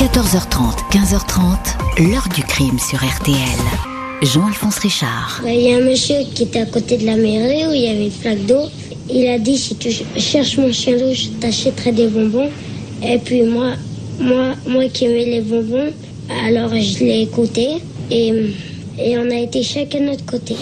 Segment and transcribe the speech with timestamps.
[0.00, 3.36] 14h30, 15h30, l'heure du crime sur RTL.
[4.22, 5.42] Jean-Alphonse Richard.
[5.46, 7.88] Il y a un monsieur qui était à côté de la mairie où il y
[7.88, 8.62] avait une flaque d'eau.
[9.10, 12.48] Il a dit si tu cherches mon chien loup, je t'achèterai des bonbons.
[13.02, 13.72] Et puis moi,
[14.18, 15.92] moi, moi qui aimais les bonbons,
[16.46, 18.54] alors je l'ai écouté et,
[18.98, 20.56] et on a été chacun de notre côté.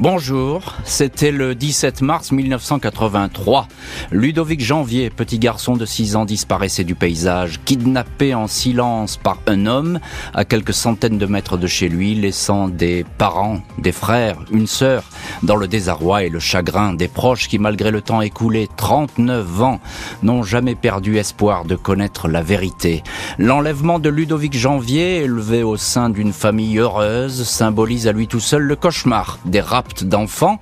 [0.00, 3.68] Bonjour, c'était le 17 mars 1983.
[4.10, 9.66] Ludovic Janvier, petit garçon de 6 ans, disparaissait du paysage, kidnappé en silence par un
[9.66, 10.00] homme
[10.32, 15.02] à quelques centaines de mètres de chez lui, laissant des parents, des frères, une sœur,
[15.42, 19.80] dans le désarroi et le chagrin des proches qui, malgré le temps écoulé, 39 ans,
[20.22, 23.02] n'ont jamais perdu espoir de connaître la vérité.
[23.36, 28.62] L'enlèvement de Ludovic Janvier, élevé au sein d'une famille heureuse, symbolise à lui tout seul
[28.62, 29.60] le cauchemar des
[30.04, 30.58] d'enfants,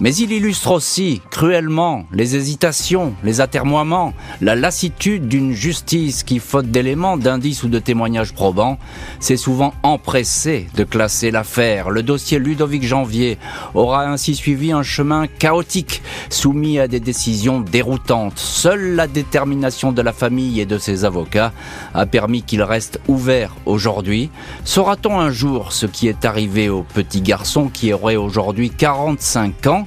[0.00, 6.66] mais il illustre aussi cruellement les hésitations, les atermoiements, la lassitude d'une justice qui, faute
[6.66, 8.78] d'éléments, d'indices ou de témoignages probants,
[9.20, 11.90] s'est souvent empressée de classer l'affaire.
[11.90, 13.38] Le dossier Ludovic Janvier
[13.74, 18.38] aura ainsi suivi un chemin chaotique, soumis à des décisions déroutantes.
[18.38, 21.52] Seule la détermination de la famille et de ses avocats
[21.94, 24.30] a permis qu'il reste ouvert aujourd'hui.
[24.64, 29.83] Saura-t-on un jour ce qui est arrivé au petit garçon qui aurait aujourd'hui 45 ans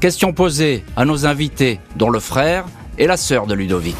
[0.00, 2.66] Question posée à nos invités, dont le frère
[2.98, 3.96] et la sœur de Ludovic.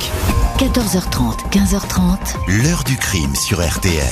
[0.59, 2.63] 14h30, 15h30.
[2.63, 4.05] L'heure du crime sur RTL.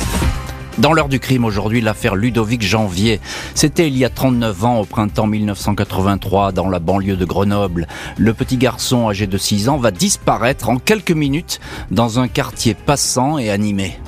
[0.78, 3.20] Dans l'heure du crime aujourd'hui, l'affaire Ludovic Janvier.
[3.54, 7.86] C'était il y a 39 ans, au printemps 1983, dans la banlieue de Grenoble.
[8.16, 12.72] Le petit garçon âgé de 6 ans va disparaître en quelques minutes dans un quartier
[12.72, 13.98] passant et animé.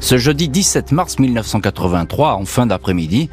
[0.00, 3.30] Ce jeudi 17 mars 1983, en fin d'après-midi,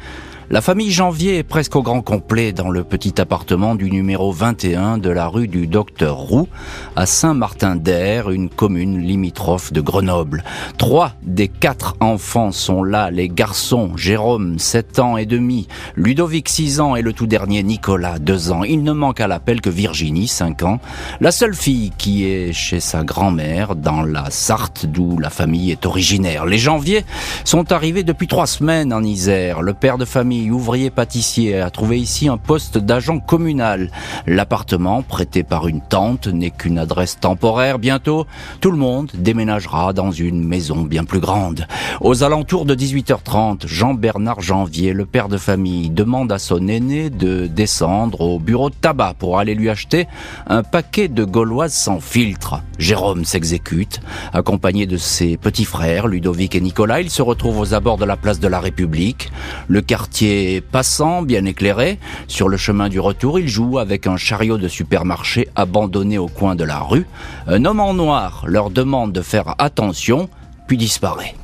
[0.52, 4.98] la famille Janvier est presque au grand complet dans le petit appartement du numéro 21
[4.98, 6.48] de la rue du Docteur Roux,
[6.96, 10.42] à Saint-Martin-d'Air, une commune limitrophe de Grenoble.
[10.76, 16.80] Trois des quatre enfants sont là, les garçons, Jérôme, 7 ans et demi, Ludovic, 6
[16.80, 18.64] ans et le tout dernier, Nicolas, 2 ans.
[18.64, 20.80] Il ne manque à l'appel que Virginie, 5 ans,
[21.20, 25.86] la seule fille qui est chez sa grand-mère dans la Sarthe, d'où la famille est
[25.86, 26.44] originaire.
[26.44, 27.04] Les Janvier
[27.44, 29.62] sont arrivés depuis trois semaines en Isère.
[29.62, 33.90] Le père de famille ouvrier pâtissier, a trouvé ici un poste d'agent communal.
[34.26, 37.78] L'appartement, prêté par une tante, n'est qu'une adresse temporaire.
[37.78, 38.26] Bientôt,
[38.60, 41.66] tout le monde déménagera dans une maison bien plus grande.
[42.00, 47.46] Aux alentours de 18h30, Jean-Bernard Janvier, le père de famille, demande à son aîné de
[47.46, 50.06] descendre au bureau de tabac pour aller lui acheter
[50.46, 52.62] un paquet de gauloises sans filtre.
[52.80, 54.00] Jérôme s'exécute,
[54.32, 57.02] accompagné de ses petits frères, Ludovic et Nicolas.
[57.02, 59.30] Il se retrouve aux abords de la place de la République.
[59.68, 61.98] Le quartier passant, bien éclairé.
[62.26, 66.54] Sur le chemin du retour, il joue avec un chariot de supermarché abandonné au coin
[66.54, 67.06] de la rue.
[67.46, 70.30] Un homme en noir leur demande de faire attention,
[70.66, 71.34] puis disparaît.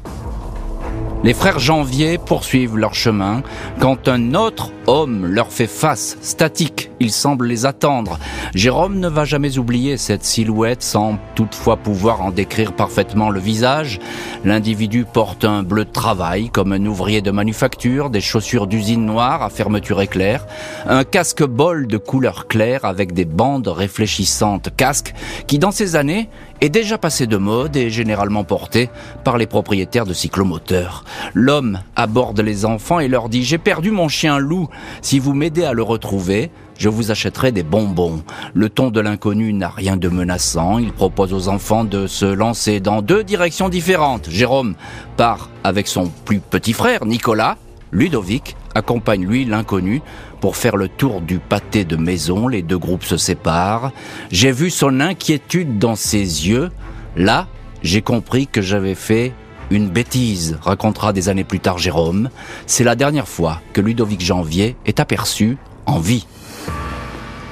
[1.22, 3.42] Les frères Janvier poursuivent leur chemin
[3.78, 6.90] quand un autre homme leur fait face, statique.
[7.00, 8.18] Il semble les attendre.
[8.54, 13.98] Jérôme ne va jamais oublier cette silhouette sans toutefois pouvoir en décrire parfaitement le visage.
[14.44, 19.42] L'individu porte un bleu de travail comme un ouvrier de manufacture, des chaussures d'usine noire
[19.42, 20.46] à fermeture éclair,
[20.86, 25.14] un casque bol de couleur claire avec des bandes réfléchissantes, casque
[25.46, 26.30] qui dans ces années
[26.60, 28.88] est déjà passé de mode et généralement porté
[29.24, 31.04] par les propriétaires de cyclomoteurs.
[31.34, 34.68] L'homme aborde les enfants et leur dit J'ai perdu mon chien loup.
[35.02, 38.22] Si vous m'aidez à le retrouver, je vous achèterai des bonbons.
[38.54, 40.78] Le ton de l'inconnu n'a rien de menaçant.
[40.78, 44.28] Il propose aux enfants de se lancer dans deux directions différentes.
[44.28, 44.74] Jérôme
[45.16, 47.56] part avec son plus petit frère, Nicolas.
[47.92, 50.02] Ludovic accompagne lui l'inconnu
[50.40, 52.48] pour faire le tour du pâté de maison.
[52.48, 53.92] Les deux groupes se séparent.
[54.30, 56.70] J'ai vu son inquiétude dans ses yeux.
[57.16, 57.46] Là,
[57.82, 59.32] j'ai compris que j'avais fait
[59.70, 62.30] une bêtise, racontera des années plus tard Jérôme.
[62.66, 66.26] C'est la dernière fois que Ludovic Janvier est aperçu en vie.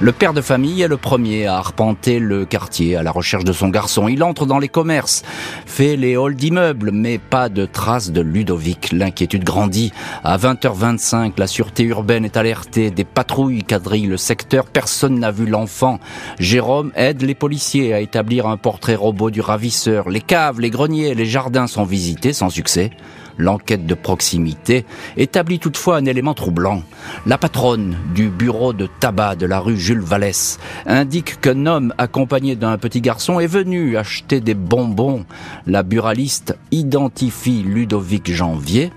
[0.01, 3.53] Le père de famille est le premier à arpenter le quartier à la recherche de
[3.53, 4.09] son garçon.
[4.09, 5.23] Il entre dans les commerces,
[5.65, 8.91] fait les halls d'immeubles, mais pas de traces de Ludovic.
[8.91, 9.93] L'inquiétude grandit.
[10.25, 12.91] À 20h25, la sûreté urbaine est alertée.
[12.91, 14.65] Des patrouilles quadrillent le secteur.
[14.65, 16.01] Personne n'a vu l'enfant.
[16.39, 20.09] Jérôme aide les policiers à établir un portrait robot du ravisseur.
[20.09, 22.91] Les caves, les greniers, les jardins sont visités sans succès.
[23.37, 24.85] L'enquête de proximité
[25.17, 26.83] établit toutefois un élément troublant.
[27.25, 32.55] La patronne du bureau de tabac de la rue Jules Vallès indique qu'un homme accompagné
[32.55, 35.25] d'un petit garçon est venu acheter des bonbons.
[35.67, 38.91] La buraliste identifie Ludovic Janvier.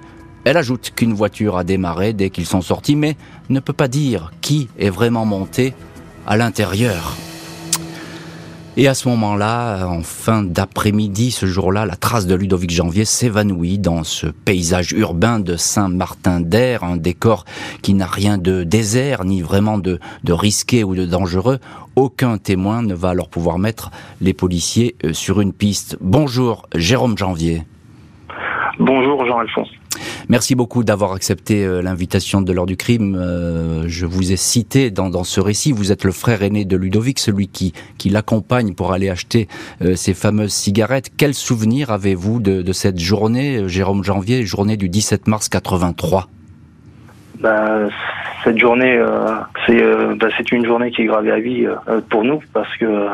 [0.45, 3.17] Elle ajoute qu'une voiture a démarré dès qu'ils sont sortis, mais
[3.51, 5.75] ne peut pas dire qui est vraiment monté
[6.27, 7.17] à l'intérieur.
[8.81, 13.77] Et à ce moment-là, en fin d'après-midi, ce jour-là, la trace de Ludovic Janvier s'évanouit
[13.77, 17.45] dans ce paysage urbain de Saint-Martin-d'Air, un décor
[17.83, 21.59] qui n'a rien de désert, ni vraiment de, de risqué ou de dangereux.
[21.97, 23.91] Aucun témoin ne va alors pouvoir mettre
[24.21, 25.99] les policiers euh, sur une piste.
[26.01, 27.65] Bonjour, Jérôme Janvier.
[28.79, 29.71] Bonjour, Jean-Alphonse.
[30.31, 33.17] Merci beaucoup d'avoir accepté euh, l'invitation de l'heure du crime.
[33.19, 35.73] Euh, je vous ai cité dans, ce récit.
[35.73, 39.49] Vous êtes le frère aîné de Ludovic, celui qui, qui l'accompagne pour aller acheter
[39.81, 41.11] euh, ces fameuses cigarettes.
[41.17, 46.29] Quel souvenir avez-vous de, cette journée, Jérôme Janvier, journée du 17 mars 83
[47.41, 47.89] bah,
[48.45, 49.01] cette journée,
[49.67, 49.81] c'est
[50.17, 51.67] bah, c'est une journée qui est gravée à vie
[52.11, 53.07] pour nous parce que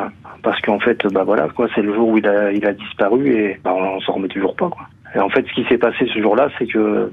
[0.43, 3.33] parce qu'en fait, bah voilà quoi, c'est le jour où il a il a disparu
[3.33, 4.87] et bah, on, on s'en remet toujours pas quoi.
[5.15, 7.13] Et en fait, ce qui s'est passé ce jour-là, c'est que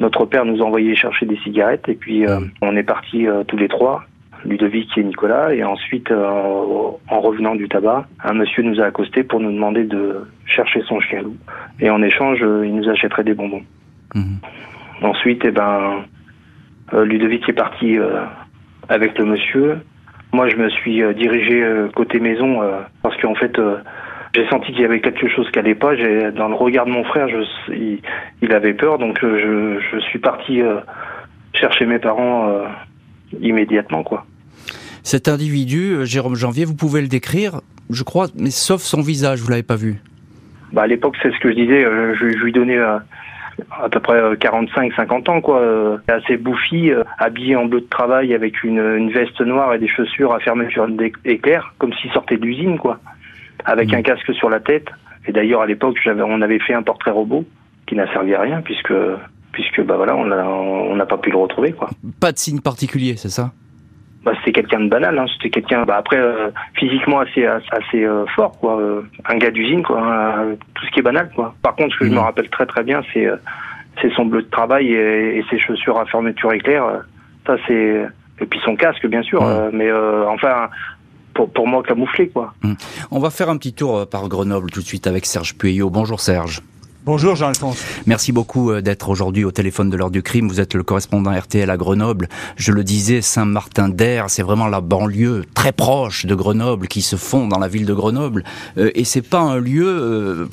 [0.00, 3.44] notre père nous a envoyé chercher des cigarettes et puis euh, on est partis euh,
[3.44, 4.04] tous les trois,
[4.44, 5.54] Ludovic et Nicolas.
[5.54, 6.26] Et ensuite, euh,
[7.08, 11.00] en revenant du tabac, un monsieur nous a accosté pour nous demander de chercher son
[11.00, 11.36] chien loup.
[11.80, 13.62] Et en échange, il nous achèterait des bonbons.
[14.14, 14.38] Mhm.
[15.02, 16.04] Ensuite, eh ben,
[16.92, 17.96] Ludovic est parti
[18.88, 19.78] avec le monsieur.
[20.32, 22.60] Moi, je me suis dirigé côté maison
[23.02, 23.58] parce qu'en fait,
[24.34, 25.94] j'ai senti qu'il y avait quelque chose qui n'allait pas.
[26.32, 28.00] Dans le regard de mon frère, je,
[28.40, 30.76] il, avait peur, donc euh, je, je suis parti euh,
[31.52, 32.64] chercher mes parents euh,
[33.40, 34.24] immédiatement, quoi.
[35.02, 39.50] Cet individu, Jérôme Janvier, vous pouvez le décrire, je crois, mais sauf son visage, vous
[39.50, 39.96] l'avez pas vu.
[40.72, 41.82] Bah à l'époque, c'est ce que je disais.
[41.82, 43.02] Je, lui donnais à
[43.90, 45.98] peu près 45-50 ans, quoi.
[46.06, 50.32] assez bouffi, habillé en bleu de travail avec une, une, veste noire et des chaussures
[50.32, 50.86] à fermeture
[51.24, 53.00] d'éclair, comme s'il sortait de l'usine, quoi
[53.64, 53.96] avec mm.
[53.96, 54.88] un casque sur la tête.
[55.26, 57.44] Et d'ailleurs, à l'époque, on avait fait un portrait robot
[57.86, 58.94] qui n'a servi à rien puisque,
[59.52, 61.90] puisque bah voilà, on n'a pas pu le retrouver, quoi.
[62.20, 63.52] Pas de signe particulier, c'est ça?
[64.24, 65.26] Bah, c'était quelqu'un de banal, hein.
[65.34, 69.82] c'était quelqu'un, bah, après euh, physiquement assez assez euh, fort, quoi, euh, un gars d'usine,
[69.82, 71.54] quoi, hein, tout ce qui est banal, quoi.
[71.60, 72.20] Par contre, ce que je me mm.
[72.20, 73.28] rappelle très très bien, c'est
[74.00, 76.84] c'est son bleu de travail et, ses chaussures à fermeture éclair.
[77.46, 78.06] ça c'est
[78.40, 80.68] et puis son casque, bien sûr, mais enfin
[81.34, 82.54] pour, pour moi camouflé quoi.
[82.64, 82.76] Hum.
[83.10, 85.90] On va faire un petit tour euh, par Grenoble tout de suite avec Serge Pueyo.
[85.90, 86.60] Bonjour Serge.
[87.04, 87.84] Bonjour Jean-Alphonse.
[88.06, 90.48] Merci beaucoup euh, d'être aujourd'hui au téléphone de l'heure du crime.
[90.48, 92.28] Vous êtes le correspondant RTL à Grenoble.
[92.54, 97.48] Je le disais, Saint-Martin-d'Air, c'est vraiment la banlieue très proche de Grenoble qui se fond
[97.48, 98.44] dans la ville de Grenoble.
[98.78, 100.48] Euh, et c'est pas un lieu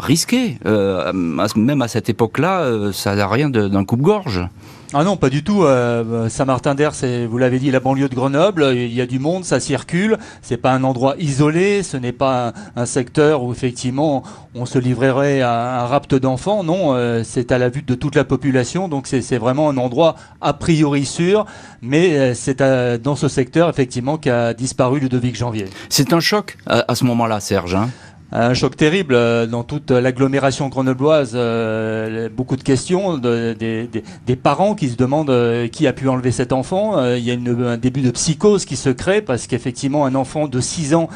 [0.00, 0.58] risqué.
[0.64, 4.48] même à cette époque-là, ça n'a rien d'un coupe-gorge.
[4.94, 5.64] Ah non, pas du tout.
[5.64, 8.72] Euh, Saint-Martin-d'Air, c'est, vous l'avez dit, la banlieue de Grenoble.
[8.74, 10.18] Il y a du monde, ça circule.
[10.42, 11.82] C'est pas un endroit isolé.
[11.82, 14.22] Ce n'est pas un, secteur où effectivement
[14.54, 16.62] on se livrerait à un rapt d'enfants.
[16.62, 18.88] Non, euh, c'est à la vue de toute la population.
[18.88, 21.46] Donc c'est, vraiment un endroit a priori sûr.
[21.80, 25.68] Mais euh, c'est dans ce secteur effectivement qu'a disparu Ludovic Janvier.
[25.88, 27.74] C'est un choc à, ce moment-là, Serge.
[27.74, 27.88] Hein
[28.32, 31.32] un choc terrible euh, dans toute l'agglomération grenobloise.
[31.34, 36.32] Euh, beaucoup de questions de, des, parents qui se demandent euh, qui a pu enlever
[36.32, 37.04] cet enfant.
[37.14, 40.48] il y a une, un début de psychose qui se crée parce qu'effectivement un enfant
[40.48, 41.08] de 6 ans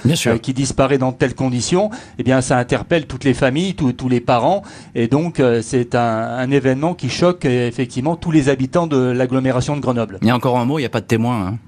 [0.43, 4.63] qui disparaît dans telles conditions, eh bien ça interpelle toutes les familles, tous les parents,
[4.95, 9.81] et donc c'est un, un, événement qui choque effectivement tous les habitants de l'agglomération de
[9.81, 10.19] Grenoble.
[10.23, 11.47] Il y a encore un mot, il n'y a pas de témoin.
[11.47, 11.59] Hein.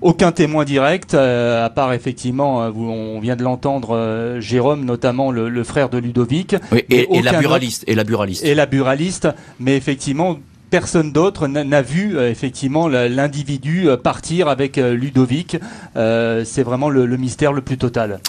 [0.00, 5.32] Aucun témoin direct, euh, à part effectivement, euh, on vient de l'entendre, euh, Jérôme, notamment
[5.32, 6.54] le, frère de Ludovic.
[6.72, 8.44] et, et, la buraliste, et la buraliste.
[8.44, 10.38] Et la buraliste, mais effectivement,
[10.70, 15.56] personne d'autre n'a vu euh, effectivement l'individu euh, partir avec euh, Ludovic.
[15.94, 18.20] c'est vraiment le, mystère le plus total.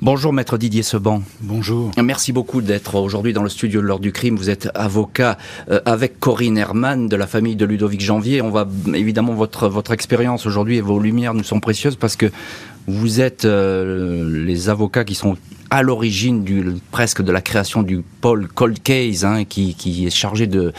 [0.00, 1.22] Bonjour maître Didier Seban.
[1.40, 1.90] Bonjour.
[2.02, 4.36] Merci beaucoup d'être aujourd'hui dans le studio de l'heure du crime.
[4.36, 5.36] Vous êtes avocat
[5.84, 8.40] avec Corinne Herman de la famille de Ludovic Janvier.
[8.40, 12.30] On va évidemment votre votre expérience aujourd'hui et vos lumières nous sont précieuses parce que
[12.86, 15.36] vous êtes les avocats qui sont
[15.70, 20.10] à l'origine du presque de la création du pôle Cold Case, hein, qui, qui est
[20.10, 20.72] chargé de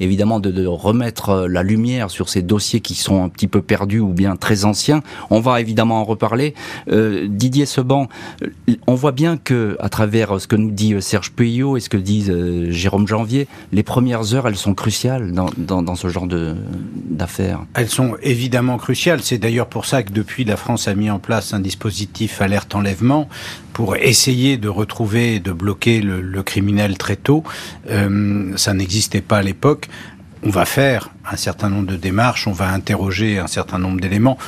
[0.00, 3.62] évidemment de, de, remettre euh, la lumière sur ces dossiers qui sont un petit peu
[3.62, 5.02] perdus ou bien très anciens.
[5.30, 6.54] On va évidemment en reparler.
[6.90, 8.08] Euh, Didier Seban,
[8.42, 11.80] euh, on voit bien que à travers ce que nous dit euh, Serge Puyot et
[11.80, 12.26] ce que dit
[12.70, 17.60] Jérôme Janvier, les premières heures, elles sont cruciales dans, dans, dans ce genre d'affaires.
[17.74, 19.20] Elles sont évidemment cruciales.
[19.22, 22.74] C'est d'ailleurs pour ça que depuis la France a mis en place un dispositif alerte
[22.74, 23.28] enlèvement
[23.78, 27.44] pour essayer de retrouver et de bloquer le, le criminel très tôt.
[27.88, 29.87] Euh, ça n'existait pas à l'époque
[30.42, 34.38] on va faire un certain nombre de démarches, on va interroger un certain nombre d'éléments.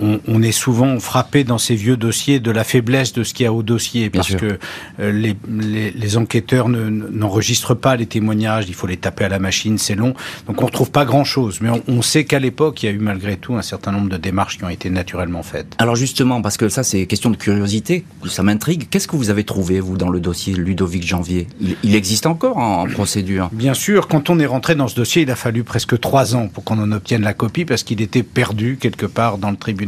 [0.00, 3.46] On, est souvent frappé dans ces vieux dossiers de la faiblesse de ce qu'il y
[3.46, 4.58] a au dossier, parce que
[5.00, 9.78] euh, les, les, enquêteurs n'enregistrent pas les témoignages, il faut les taper à la machine,
[9.78, 10.14] c'est long,
[10.46, 11.60] donc on retrouve pas grand-chose.
[11.60, 14.16] Mais on, sait qu'à l'époque, il y a eu malgré tout un certain nombre de
[14.16, 15.74] démarches qui ont été naturellement faites.
[15.78, 19.44] Alors justement, parce que ça c'est question de curiosité, ça m'intrigue, qu'est-ce que vous avez
[19.44, 21.46] trouvé, vous, dans le dossier Ludovic Janvier?
[21.82, 23.48] Il, existe encore en, procédure?
[23.52, 26.48] Bien sûr, quand on est rentré dans ce dossier, il a fallu presque trois ans
[26.48, 29.83] pour qu'on en obtienne la copie, parce qu'il était perdu quelque part dans le tribunal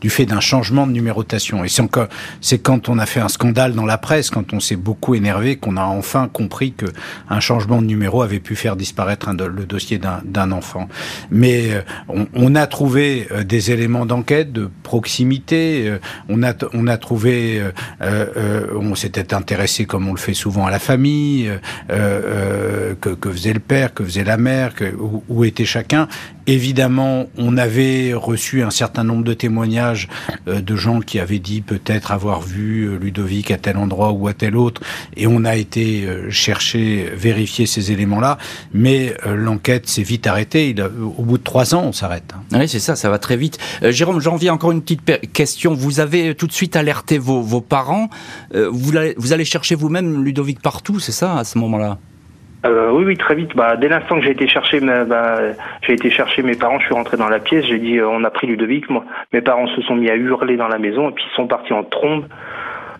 [0.00, 1.64] du fait d'un changement de numérotation.
[1.64, 1.68] Et
[2.40, 5.56] c'est quand on a fait un scandale dans la presse, quand on s'est beaucoup énervé,
[5.56, 6.86] qu'on a enfin compris que
[7.28, 10.88] un changement de numéro avait pu faire disparaître le dossier d'un enfant.
[11.30, 11.82] Mais euh,
[12.34, 15.88] on, a trouvé euh, des éléments d'enquête, de proximité.
[15.88, 17.62] Euh, on a, trouvé,
[18.00, 21.50] on s'était intéressé, comme on le fait souvent, à la famille,
[21.88, 24.72] que, faisait le père, que faisait la mère,
[25.28, 26.08] où était chacun.
[26.50, 30.08] Évidemment, on avait reçu un certain nombre de témoignages
[30.48, 34.26] euh, de gens qui avaient dit peut-être avoir vu euh, Ludovic à tel endroit ou
[34.26, 34.80] à tel autre,
[35.16, 38.36] et on a été euh, chercher, vérifier ces éléments-là,
[38.74, 40.74] mais l'enquête s'est vite arrêtée.
[41.16, 42.34] Au bout de trois ans, on s'arrête.
[42.34, 42.58] Hein.
[42.58, 43.58] Oui, c'est ça, ça va très vite.
[43.88, 45.72] Jérôme, j'en viens encore une petite question.
[45.72, 48.10] Vous avez tout de suite alerté vos, parents.
[48.52, 51.98] vous allez chercher vous-même Ludovic partout, c'est ça, à ce moment-là?
[52.66, 53.56] Euh, oui, oui, très vite.
[53.56, 55.40] Bah, dès l'instant que j'ai été chercher, bah,
[55.82, 58.22] j'ai été chercher mes parents, je suis rentré dans la pièce, j'ai dit, euh, on
[58.24, 58.88] a pris Ludovic.
[58.90, 61.46] Moi, mes parents se sont mis à hurler dans la maison et puis ils sont
[61.46, 62.26] partis en trombe.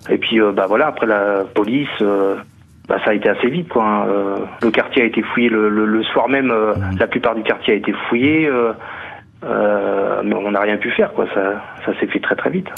[0.09, 2.37] Et puis, euh, bah voilà, après la police, euh,
[2.89, 3.85] bah, ça a été assez vite, quoi.
[3.85, 4.07] Hein.
[4.63, 6.47] le quartier a été fouillé le, le, soir même.
[6.47, 6.99] Mmh.
[6.99, 8.51] La plupart du quartier a été fouillé,
[9.43, 11.27] mais on n'a rien pu faire, quoi.
[11.35, 12.69] Ça, ça s'est fait très très vite.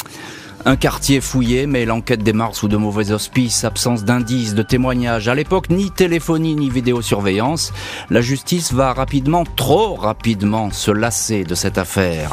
[0.65, 5.27] Un quartier fouillé, mais l'enquête démarre sous de mauvais auspices, absence d'indices, de témoignages.
[5.27, 7.73] À l'époque, ni téléphonie ni vidéosurveillance.
[8.11, 12.31] La justice va rapidement, trop rapidement, se lasser de cette affaire.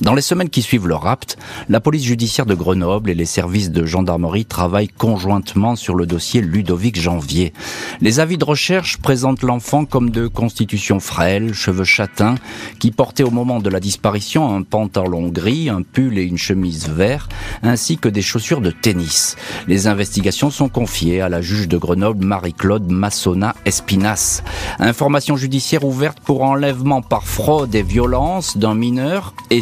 [0.00, 1.36] Dans les semaines qui suivent le rapt,
[1.68, 6.40] la police judiciaire de Grenoble et les services de gendarmerie travaillent conjointement sur le dossier
[6.40, 7.52] Ludovic Janvier.
[8.00, 12.36] Les avis de recherche présentent l'enfant comme de constitution frêle, cheveux châtains,
[12.78, 16.88] qui portait au moment de la disparition un pantalon gris, un pull et une chemise
[16.88, 17.28] vert,
[17.62, 19.36] ainsi que des chaussures de tennis.
[19.68, 24.42] Les investigations sont confiées à la juge de Grenoble Marie-Claude Massona Espinas.
[24.78, 29.60] Information judiciaire ouverte pour enlèvement par fraude et violence d'un mineur et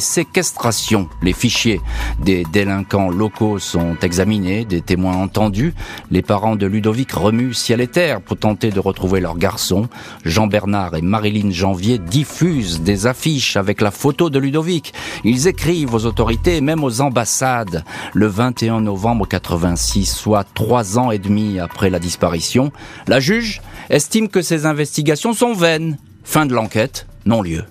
[1.23, 1.81] Les fichiers
[2.23, 5.75] des délinquants locaux sont examinés, des témoins entendus.
[6.11, 9.89] Les parents de Ludovic remuent ciel et terre pour tenter de retrouver leur garçon.
[10.25, 14.93] Jean-Bernard et Marilyn Janvier diffusent des affiches avec la photo de Ludovic.
[15.25, 17.85] Ils écrivent aux autorités et même aux ambassades.
[18.15, 22.73] Le 21 novembre 86, soit trois ans et demi après la disparition,
[23.07, 25.99] la juge estime que ces investigations sont vaines.
[26.25, 27.65] Fin de l'enquête, non lieu.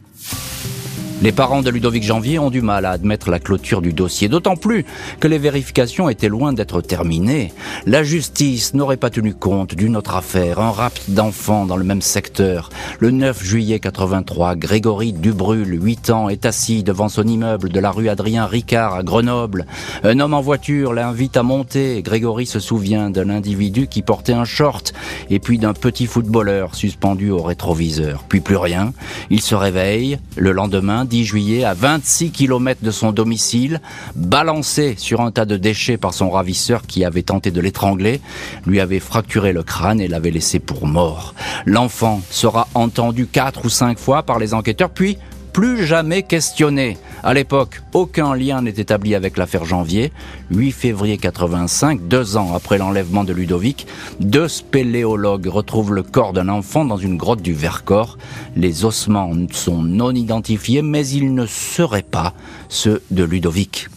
[1.21, 4.55] Les parents de Ludovic Janvier ont du mal à admettre la clôture du dossier, d'autant
[4.55, 4.85] plus
[5.19, 7.51] que les vérifications étaient loin d'être terminées.
[7.85, 12.01] La justice n'aurait pas tenu compte d'une autre affaire, un rapt d'enfants dans le même
[12.01, 12.69] secteur.
[12.99, 17.91] Le 9 juillet 83, Grégory Dubrul, 8 ans, est assis devant son immeuble de la
[17.91, 19.65] rue Adrien Ricard à Grenoble.
[20.03, 22.01] Un homme en voiture l'invite à monter.
[22.01, 24.93] Grégory se souvient d'un individu qui portait un short
[25.29, 28.23] et puis d'un petit footballeur suspendu au rétroviseur.
[28.29, 28.93] Puis plus rien.
[29.29, 30.17] Il se réveille.
[30.37, 33.81] Le lendemain, 10 juillet, à 26 km de son domicile,
[34.15, 38.21] balancé sur un tas de déchets par son ravisseur qui avait tenté de l'étrangler,
[38.65, 41.33] lui avait fracturé le crâne et l'avait laissé pour mort.
[41.65, 45.17] L'enfant sera entendu quatre ou cinq fois par les enquêteurs, puis
[45.59, 46.97] plus jamais questionné.
[47.21, 50.13] À l'époque, aucun lien n'est établi avec l'affaire Janvier.
[50.51, 53.85] 8 février 85, deux ans après l'enlèvement de Ludovic,
[54.21, 58.17] deux spéléologues retrouvent le corps d'un enfant dans une grotte du Vercors.
[58.55, 62.33] Les ossements sont non identifiés, mais ils ne seraient pas
[62.69, 63.89] ceux de Ludovic.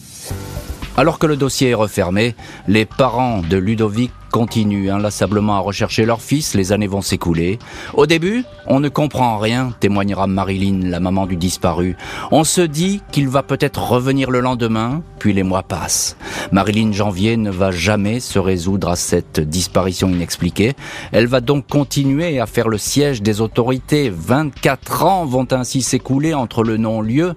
[0.95, 2.35] Alors que le dossier est refermé,
[2.67, 7.57] les parents de Ludovic continuent inlassablement à rechercher leur fils, les années vont s'écouler.
[7.95, 11.95] Au début, on ne comprend rien, témoignera Marilyn, la maman du disparu.
[12.31, 16.15] On se dit qu'il va peut-être revenir le lendemain, puis les mois passent.
[16.51, 20.73] Marilyn Janvier ne va jamais se résoudre à cette disparition inexpliquée.
[21.11, 24.11] Elle va donc continuer à faire le siège des autorités.
[24.15, 27.33] 24 ans vont ainsi s'écouler entre le non-lieu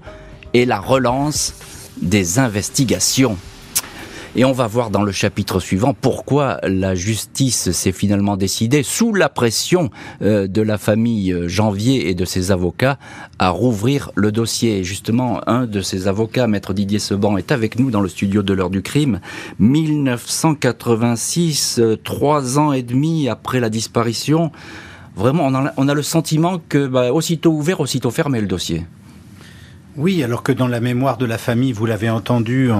[0.52, 1.54] et la relance
[2.00, 3.36] des investigations.
[4.38, 9.14] Et on va voir dans le chapitre suivant pourquoi la justice s'est finalement décidée, sous
[9.14, 9.88] la pression
[10.20, 12.98] euh, de la famille euh, Janvier et de ses avocats,
[13.38, 14.84] à rouvrir le dossier.
[14.84, 18.52] Justement, un de ses avocats, maître Didier Seban, est avec nous dans le studio de
[18.52, 19.20] l'heure du crime.
[19.58, 24.52] 1986, euh, trois ans et demi après la disparition,
[25.16, 28.84] vraiment, on a, le sentiment que bah, aussitôt ouvert, aussitôt fermé le dossier.
[29.96, 32.70] Oui, alors que dans la mémoire de la famille, vous l'avez entendu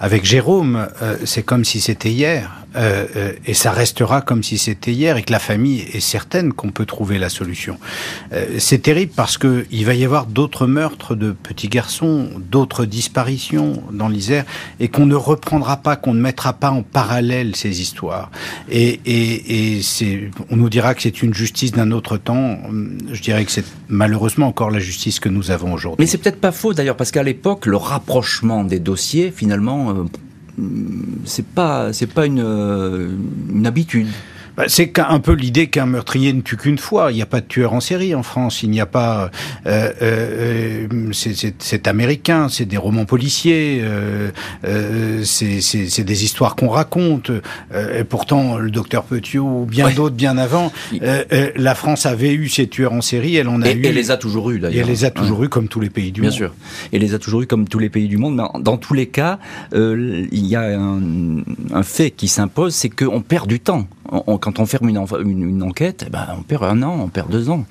[0.00, 2.63] avec Jérôme, euh, c'est comme si c'était hier.
[2.76, 6.52] Euh, euh, et ça restera comme si c'était hier et que la famille est certaine
[6.52, 7.78] qu'on peut trouver la solution.
[8.32, 12.84] Euh, c'est terrible parce que il va y avoir d'autres meurtres de petits garçons, d'autres
[12.84, 14.44] disparitions dans l'Isère
[14.80, 18.30] et qu'on ne reprendra pas, qu'on ne mettra pas en parallèle ces histoires.
[18.70, 19.00] Et,
[20.50, 22.58] on nous dira que c'est une justice d'un autre temps.
[23.12, 26.02] Je dirais que c'est malheureusement encore la justice que nous avons aujourd'hui.
[26.02, 30.06] Mais c'est peut-être pas faux d'ailleurs parce qu'à l'époque, le rapprochement des dossiers, finalement,
[31.24, 33.08] c'est pas c'est pas une, euh,
[33.50, 34.08] une habitude.
[34.56, 37.10] Bah, c'est un peu l'idée qu'un meurtrier ne tue qu'une fois.
[37.10, 38.62] Il n'y a pas de tueur en série en France.
[38.62, 39.30] Il n'y a pas.
[39.66, 41.10] Euh, euh, euh
[41.58, 42.48] c'est américain.
[42.48, 43.80] C'est des romans policiers.
[43.82, 44.30] Euh,
[45.24, 47.30] c'est des histoires qu'on raconte.
[47.74, 52.68] Et pourtant, le docteur Petiot ou bien d'autres bien avant, la France avait eu ces
[52.68, 53.36] tueurs en série.
[53.36, 53.84] Elle en a et, eu.
[53.84, 54.76] Et les a toujours eu d'ailleurs.
[54.76, 56.38] Et elle les a toujours eu comme tous les pays du bien monde.
[56.38, 56.54] Bien sûr.
[56.92, 58.36] Et les a toujours eu comme tous les pays du monde.
[58.36, 59.38] Mais dans tous les cas,
[59.72, 61.00] il y a un,
[61.72, 63.88] un fait qui s'impose, c'est qu'on perd du temps.
[64.26, 67.30] On, quand on ferme une, une, enquête, eh ben, on perd un an, on perd
[67.30, 67.64] deux ans.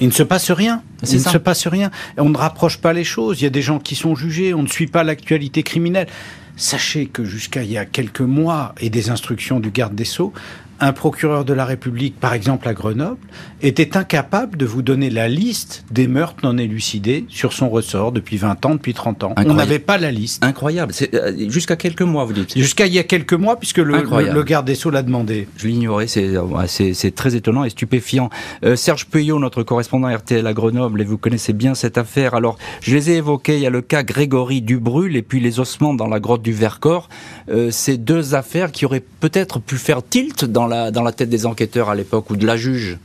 [0.00, 0.82] Il ne se passe rien.
[1.02, 1.90] Il ne se passe rien.
[2.16, 3.40] On ne rapproche pas les choses.
[3.40, 4.54] Il y a des gens qui sont jugés.
[4.54, 6.06] On ne suit pas l'actualité criminelle.
[6.56, 10.32] Sachez que jusqu'à il y a quelques mois et des instructions du garde des Sceaux,
[10.80, 13.18] un procureur de la République, par exemple à Grenoble,
[13.62, 18.36] était incapable de vous donner la liste des meurtres non élucidés sur son ressort depuis
[18.36, 19.30] 20 ans, depuis 30 ans.
[19.30, 19.50] Incroyable.
[19.50, 20.44] On n'avait pas la liste.
[20.44, 20.92] Incroyable.
[21.14, 24.32] Euh, jusqu'à quelques mois, vous dites Jusqu'à il y a quelques mois, puisque le, le,
[24.32, 25.48] le garde des Sceaux l'a demandé.
[25.56, 28.30] Je l'ignorais, c'est très étonnant et stupéfiant.
[28.64, 32.34] Euh, Serge Puyot, notre correspondant RTL à Grenoble, et vous connaissez bien cette affaire.
[32.34, 35.60] Alors, je les ai évoqués, il y a le cas Grégory Dubrul et puis les
[35.60, 37.08] ossements dans la grotte du Vercors.
[37.48, 41.46] Euh, ces deux affaires qui auraient peut-être pu faire tilt dans dans la, tête des
[41.46, 42.98] enquêteurs à l'époque ou de la juge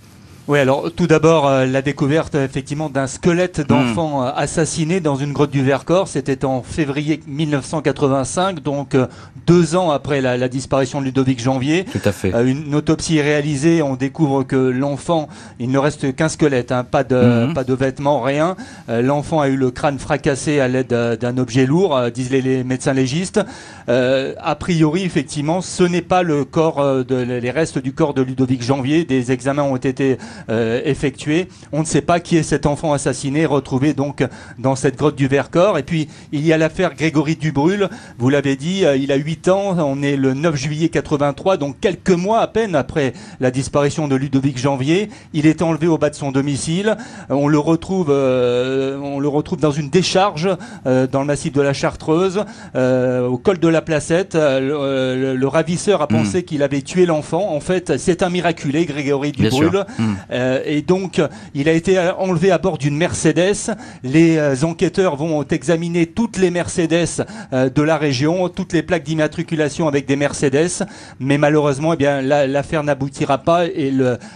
[0.48, 4.26] oui, alors tout d'abord euh, la découverte effectivement d'un squelette d'enfant hmm.
[4.26, 9.06] euh, assassiné dans une grotte du Vercors, c'était en février 1985, donc euh,
[9.46, 11.86] deux ans après la, la, disparition de Ludovic Janvier.
[11.86, 12.34] Tout à fait.
[12.44, 15.30] une autopsie est réalisée, on découvre que l'enfant,
[15.60, 17.54] il ne reste qu'un squelette, hein, pas de hmm.
[17.54, 18.56] pas de vêtements, rien.
[18.88, 22.94] l'enfant a eu le crâne fracassé à l'aide d'un objet lourd, disent les, les, médecins
[22.94, 23.40] légistes.
[23.88, 28.64] a priori, effectivement, ce n'est pas le corps de les restes du corps de Ludovic
[28.64, 29.06] Janvier.
[29.06, 30.18] Des examens ont été
[30.50, 31.48] euh, effectué.
[31.72, 34.24] On ne sait pas qui est cet enfant assassiné, retrouvé donc
[34.60, 35.78] dans cette grotte du Vercors.
[35.78, 37.90] Et puis, il y a l'affaire Grégory Dubrul.
[38.18, 39.78] Vous l'avez dit, euh, il a 8 ans.
[39.80, 44.16] On est le 9 juillet 83, donc quelques mois à peine après la disparition de
[44.16, 45.10] Ludovic Janvier.
[45.34, 46.98] Il est enlevé au bas de son domicile.
[47.30, 50.50] On le retrouve, euh, on le retrouve dans une décharge
[50.86, 52.44] dans le massif de la Chartreuse,
[52.76, 54.36] au col de la Placette.
[54.36, 56.18] Le, ravisseur a hmm.
[56.18, 57.54] pensé qu'il avait tué l'enfant.
[57.54, 59.86] En fait, c'est un miraculé, Grégory Dubrul.
[60.32, 61.22] Euh, et donc,
[61.54, 63.76] il a été enlevé à bord d'une Mercedes.
[64.04, 69.04] Les euh, enquêteurs vont examiner toutes les Mercedes euh, de la région, toutes les plaques
[69.04, 70.86] d'immatriculation avec des Mercedes.
[71.20, 73.92] Mais malheureusement, eh bien, l'affaire n'aboutira pas et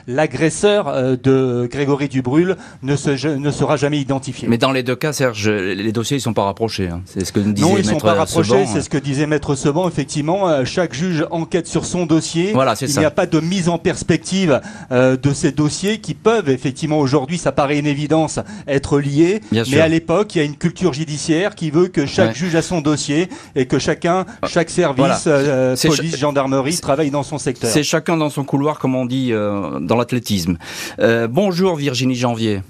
[0.08, 4.48] l'agresseur de Grégory Dubrul ne, se, ne sera jamais identifié.
[4.48, 6.90] Mais dans les deux cas, Serge, les dossiers ne sont pas rapprochés.
[6.90, 7.02] Hein.
[7.06, 8.66] C'est ce que disait Non, ils ne sont pas rapprochés.
[8.66, 9.88] C'est ce que disait Maître Seban.
[9.88, 12.52] Effectivement, chaque juge enquête sur son dossier.
[12.54, 17.00] Voilà, il n'y a pas de mise en perspective de ces dossiers qui peuvent effectivement
[17.00, 19.42] aujourd'hui, ça paraît une évidence, être liés.
[19.52, 22.62] mais à l'époque, il y a une culture judiciaire qui veut que chaque juge a
[22.62, 27.70] son dossier et que chacun, ah, chaque service, euh, police, gendarmerie, travaille dans son secteur.
[27.70, 30.58] C'est chacun dans son couloir, comme on dit euh, dans l'athlétisme.
[31.00, 32.62] Euh, bonjour Virginie Janvier.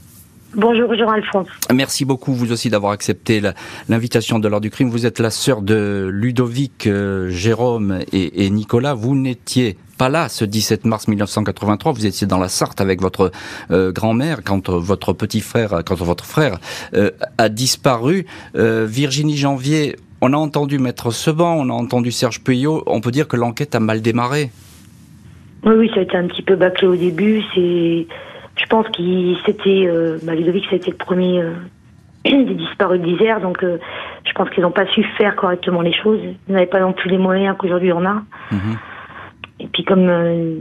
[0.55, 1.47] Bonjour Jean-Alphonse.
[1.73, 3.41] Merci beaucoup vous aussi d'avoir accepté
[3.89, 4.89] l'invitation de l'heure du crime.
[4.89, 6.89] Vous êtes la sœur de Ludovic,
[7.27, 8.93] Jérôme et, et Nicolas.
[8.93, 11.93] Vous n'étiez pas là ce 17 mars 1983.
[11.93, 13.31] Vous étiez dans la Sarthe avec votre
[13.71, 16.57] euh, grand-mère quand euh, votre petit frère, quand votre frère
[16.93, 18.25] euh, a disparu.
[18.53, 22.83] Virginie Janvier, on a entendu Maître Seban, on a entendu Serge Puyot.
[22.85, 24.51] On peut dire que l'enquête a mal démarré.
[25.65, 27.43] Oui, oui, ça a été un petit peu bâclé au début.
[27.53, 28.07] C'est,
[28.55, 29.89] je pense qu'il c'était,
[30.23, 31.43] bah, Ludovic, ça a été le premier
[32.25, 36.19] des disparus d'Isère, donc je pense qu'ils n'ont pas su faire correctement les choses.
[36.47, 38.23] Ils n'avaient pas non plus les moyens qu'aujourd'hui on a.
[38.51, 38.77] Mhm.
[39.59, 40.55] Et puis comme euh,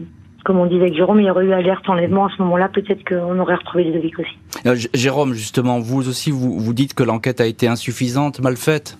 [0.44, 3.02] comme on disait avec Jérôme, il y aurait eu alerte enlèvement à ce moment-là, peut-être
[3.08, 4.38] qu'on aurait retrouvé les aussi.
[4.66, 8.98] Euh, Jérôme, justement, vous aussi, vous, vous dites que l'enquête a été insuffisante, mal faite?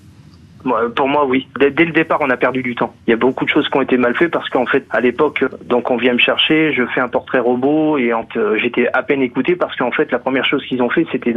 [0.95, 1.47] Pour moi, oui.
[1.59, 2.95] Dès, le départ, on a perdu du temps.
[3.07, 5.01] Il y a beaucoup de choses qui ont été mal faites parce qu'en fait, à
[5.01, 9.03] l'époque, donc on vient me chercher, je fais un portrait robot et euh, j'étais à
[9.03, 11.35] peine écouté parce qu'en fait, la première chose qu'ils ont fait, c'était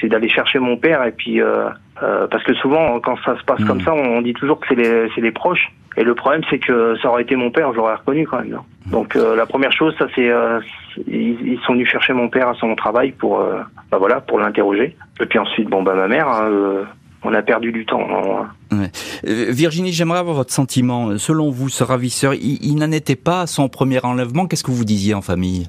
[0.00, 1.68] c'est d'aller chercher mon père et puis euh,
[2.02, 3.82] euh, parce que souvent, quand ça se passe comme hmm.
[3.82, 7.08] ça, on, dit toujours que c'est les, les proches Et le problème, c'est que ça
[7.08, 8.50] aurait été mon père, j'aurais reconnu quand même.
[8.50, 10.60] non Donc euh, la première chose, ça c'est, euh,
[11.06, 13.60] ils, ils sont venus chercher mon père à son travail pour, euh,
[13.90, 14.96] bah voilà, pour l'interroger.
[15.20, 16.84] Et puis ensuite, bon bah ma mère, hein, euh,
[17.24, 18.00] on a perdu du temps.
[18.00, 18.46] hein.
[18.72, 18.90] Ouais.
[19.26, 21.18] Euh, Virginie, j'aimerais avoir votre sentiment.
[21.18, 24.46] Selon vous, ce ravisseur, il, il n'en était pas à son premier enlèvement.
[24.46, 25.68] Qu'est-ce que vous disiez en famille?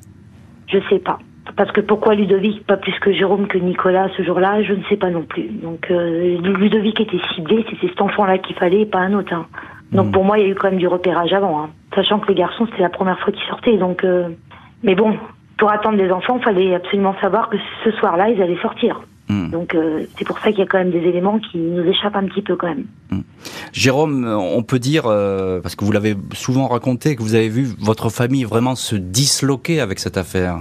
[0.67, 1.19] Je sais pas.
[1.55, 4.97] Parce que pourquoi Ludovic, pas plus que Jérôme, que Nicolas ce jour-là, je ne sais
[4.97, 5.47] pas non plus.
[5.49, 9.33] Donc euh, Ludovic était ciblé, c'était cet enfant-là qu'il fallait et pas un autre.
[9.33, 9.45] hein.
[9.93, 10.11] Donc Mm.
[10.11, 11.63] pour moi, il y a eu quand même du repérage avant.
[11.63, 11.69] hein.
[11.95, 13.77] Sachant que les garçons, c'était la première fois qu'ils sortaient.
[13.77, 14.27] Donc, euh,
[14.83, 15.15] Mais bon,
[15.57, 19.01] pour attendre des enfants, il fallait absolument savoir que ce soir-là, ils allaient sortir.
[19.29, 19.49] Hmm.
[19.49, 22.15] Donc euh, c'est pour ça qu'il y a quand même des éléments qui nous échappent
[22.15, 22.85] un petit peu quand même.
[23.73, 27.67] Jérôme, on peut dire, euh, parce que vous l'avez souvent raconté, que vous avez vu
[27.79, 30.59] votre famille vraiment se disloquer avec cette affaire.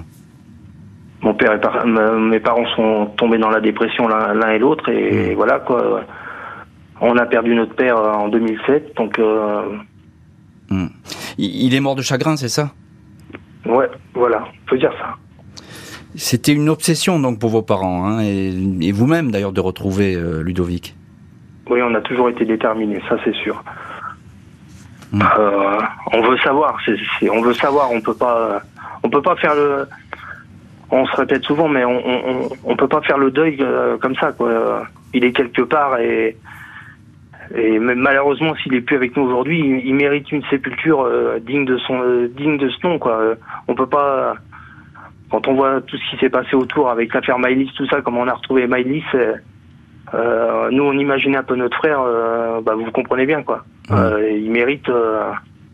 [1.23, 5.35] Mon père et par- mes parents sont tombés dans la dépression l'un et l'autre et
[5.35, 6.03] voilà quoi.
[7.01, 9.63] On a perdu notre père euh, en 2007, donc euh.
[10.71, 10.81] Il
[11.39, 12.73] il est mort de chagrin, c'est ça?
[13.67, 15.15] Ouais, voilà, on peut dire ça.
[16.17, 20.43] C'était une obsession donc pour vos parents, hein, et, et vous-même d'ailleurs de retrouver euh,
[20.43, 20.95] Ludovic.
[21.69, 23.63] Oui, on a toujours été déterminés, ça c'est sûr.
[25.13, 25.23] Mm.
[25.39, 25.79] Euh,
[26.13, 26.79] on veut savoir,
[27.31, 28.61] on veut savoir, on peut pas,
[29.03, 29.87] on peut pas faire le,
[30.91, 34.33] on se répète souvent, mais on, on, peut pas faire le deuil euh, comme ça,
[34.33, 34.87] quoi.
[35.13, 36.37] Il est quelque part et,
[37.55, 41.39] et même malheureusement, s'il est plus avec nous aujourd'hui, il, il mérite une sépulture euh,
[41.41, 43.19] digne de son, euh, digne de ce nom, quoi.
[43.19, 43.35] Euh,
[43.69, 44.35] On peut pas,
[45.31, 48.21] quand on voit tout ce qui s'est passé autour avec l'affaire Maïlis, tout ça, comment
[48.21, 49.05] on a retrouvé Maïlis.
[49.15, 49.35] euh,
[50.15, 52.01] euh, nous, on imaginait un peu notre frère.
[52.01, 53.65] euh, bah, vous comprenez bien, quoi.
[53.91, 54.89] Euh, il mérite,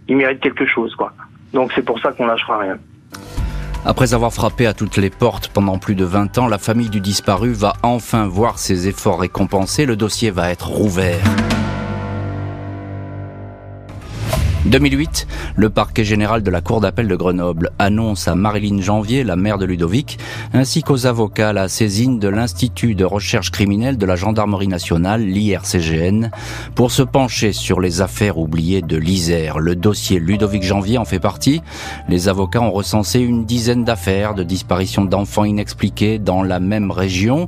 [0.09, 1.13] il mérite quelque chose, quoi.
[1.53, 2.79] Donc c'est pour ça qu'on lâchera rien.
[3.85, 7.01] Après avoir frappé à toutes les portes pendant plus de 20 ans, la famille du
[7.01, 9.87] disparu va enfin voir ses efforts récompensés.
[9.87, 11.21] Le dossier va être rouvert.
[14.73, 19.37] 2008, le parquet général de la Cour d'appel de Grenoble annonce à Marilyn Janvier, la
[19.37, 20.19] mère de Ludovic,
[20.55, 26.31] ainsi qu'aux avocats la saisine de l'Institut de recherche criminelle de la Gendarmerie nationale, l'IRCGN,
[26.75, 29.59] pour se pencher sur les affaires oubliées de l'Isère.
[29.59, 31.61] Le dossier Ludovic Janvier en fait partie.
[32.09, 37.47] Les avocats ont recensé une dizaine d'affaires de disparition d'enfants inexpliqués dans la même région.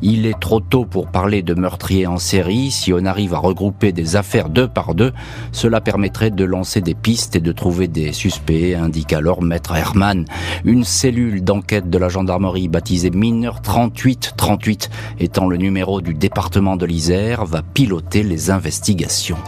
[0.00, 2.70] Il est trop tôt pour parler de meurtriers en série.
[2.70, 5.12] Si on arrive à regrouper des affaires deux par deux,
[5.52, 10.24] cela permettrait de des pistes et de trouver des suspects, indique alors Maître Herman.
[10.64, 16.86] Une cellule d'enquête de la gendarmerie baptisée Mineur 3838 étant le numéro du département de
[16.86, 19.38] l'Isère va piloter les investigations.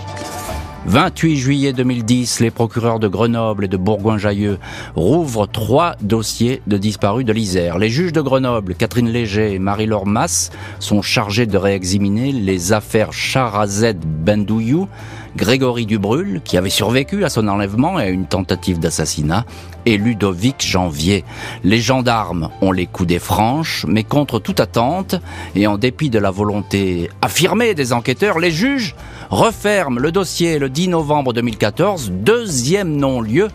[0.87, 4.59] 28 juillet 2010, les procureurs de Grenoble et de Bourgoin-Jallieu
[4.95, 7.79] rouvrent trois dossiers de disparus de l'Isère.
[7.79, 10.51] Les juges de Grenoble, Catherine Léger et Marie-Laure Masse,
[10.81, 14.89] sont chargés de réexaminer les affaires Charazed Bendouillou,
[15.37, 19.45] Grégory Dubrul, qui avait survécu à son enlèvement et à une tentative d'assassinat,
[19.87, 21.25] et Ludovic Janvier.
[21.63, 25.17] Les gendarmes ont les coudées franches, mais contre toute attente,
[25.55, 28.95] et en dépit de la volonté affirmée des enquêteurs, les juges
[29.31, 33.49] referment le dossier le 10 novembre 2014, deuxième non-lieu.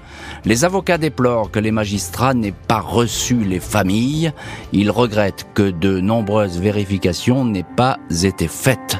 [0.46, 4.32] Les avocats déplorent que les magistrats n'aient pas reçu les familles.
[4.74, 8.98] Ils regrettent que de nombreuses vérifications n'aient pas été faites.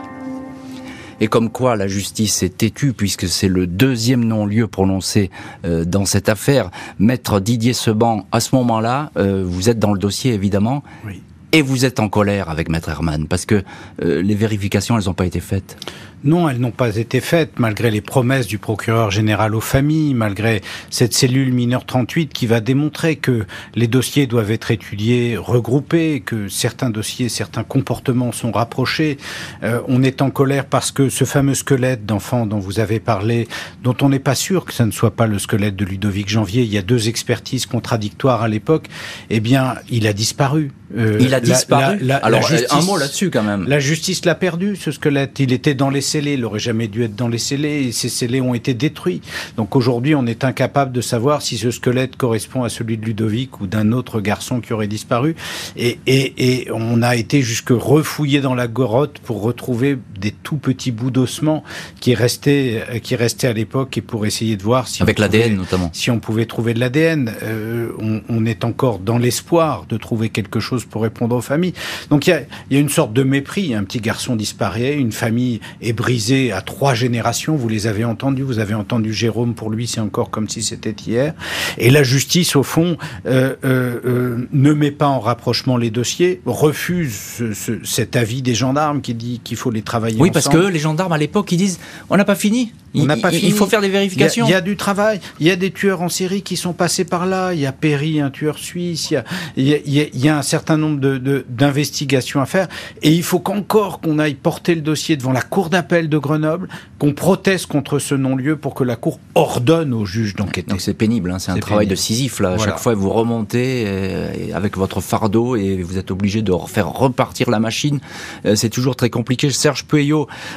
[1.20, 5.30] Et comme quoi la justice est têtue, puisque c'est le deuxième non-lieu prononcé
[5.66, 6.72] euh, dans cette affaire.
[6.98, 11.22] Maître Didier Seban, à ce moment-là, euh, vous êtes dans le dossier évidemment, Oui.
[11.52, 13.64] et vous êtes en colère avec Maître Herman, parce que
[14.04, 15.78] euh, les vérifications, elles n'ont pas été faites.
[16.24, 20.62] Non, elles n'ont pas été faites, malgré les promesses du procureur général aux familles, malgré
[20.90, 26.50] cette cellule mineure 38 qui va démontrer que les dossiers doivent être étudiés, regroupés, que
[26.50, 29.18] certains dossiers, certains comportements sont rapprochés.
[29.64, 33.48] Euh, on est en colère parce que ce fameux squelette d'enfant dont vous avez parlé,
[33.84, 36.64] dont on n'est pas sûr que ce ne soit pas le squelette de Ludovic Janvier,
[36.64, 38.88] il y a deux expertises contradictoires à l'époque,
[39.30, 40.72] eh bien, il a disparu.
[40.98, 42.00] Euh, Il a disparu.
[42.00, 43.66] la- la- Alors, euh, un justice- mot là-dessus quand même.
[43.68, 45.40] la justice l'a perdu, ce squelette.
[45.40, 46.34] Il était dans les scellés.
[46.34, 47.88] Il aurait jamais dû être dans les scellés.
[47.88, 49.22] Et ces scellés ont été détruits.
[49.58, 53.62] Donc aujourd'hui, on est incapable de savoir si ce squelette correspond à celui de Ludovic
[53.62, 55.36] ou d'un autre garçon qui aurait disparu.
[55.78, 60.58] Et, et, et on a été jusque refouillé dans la grotte pour retrouver des tout
[60.58, 61.64] petits bouts d'ossement
[62.00, 65.56] qui restaient, euh, qui restaient à l'époque et pour essayer de voir si Avec l'ADN
[65.56, 65.90] notamment.
[65.94, 70.30] si on pouvait trouver de l'ADN, euh, on, on est encore dans l'espoir de trouver
[70.30, 71.74] quelque chose pour répondre aux familles.
[72.10, 73.74] Donc il y a, il y a une sorte de mépris.
[73.74, 77.56] Un petit garçon disparaît, une famille est brisée à trois générations.
[77.56, 79.54] Vous les avez entendus, vous avez entendu Jérôme.
[79.56, 81.34] Pour lui, c'est encore comme si c'était hier.
[81.78, 86.42] Et la justice, au fond, euh, euh, euh, ne met pas en rapprochement les dossiers,
[86.46, 90.48] refuse ce- ce- cet avis des gendarmes qui dit qu'il faut les travailler Oui, parce
[90.48, 92.74] que les gendarmes à l'époque, ils disent on n'a pas fini.
[92.96, 93.52] On n'a pas il, fini.
[93.52, 94.48] Il faut faire des vérifications.
[94.48, 95.20] Il y, a, du travail.
[95.40, 97.54] Il y a des tueurs en série qui sont passés par là.
[97.54, 99.14] Il y a Perry, un tueur suisse.
[99.56, 102.68] Il y a, y y un certain nombre de, d'investigations à faire.
[103.04, 106.68] Et il faut qu'encore qu'on aille porter le dossier devant la cour d'appel de Grenoble,
[106.98, 110.70] qu'on proteste contre ce non-lieu pour que la cour ordonne au juge d'enquêter.
[110.70, 111.32] Donc c'est pénible.
[111.32, 111.40] Hein.
[111.40, 112.40] C'est un travail de Sisyphe.
[112.40, 112.56] Là.
[112.56, 112.72] Voilà.
[112.72, 117.50] chaque fois, vous remontez euh, avec votre fardeau et vous êtes obligé de faire repartir
[117.50, 118.00] la machine.
[118.46, 119.50] Euh, c'est toujours très compliqué.
[119.52, 119.86] Serge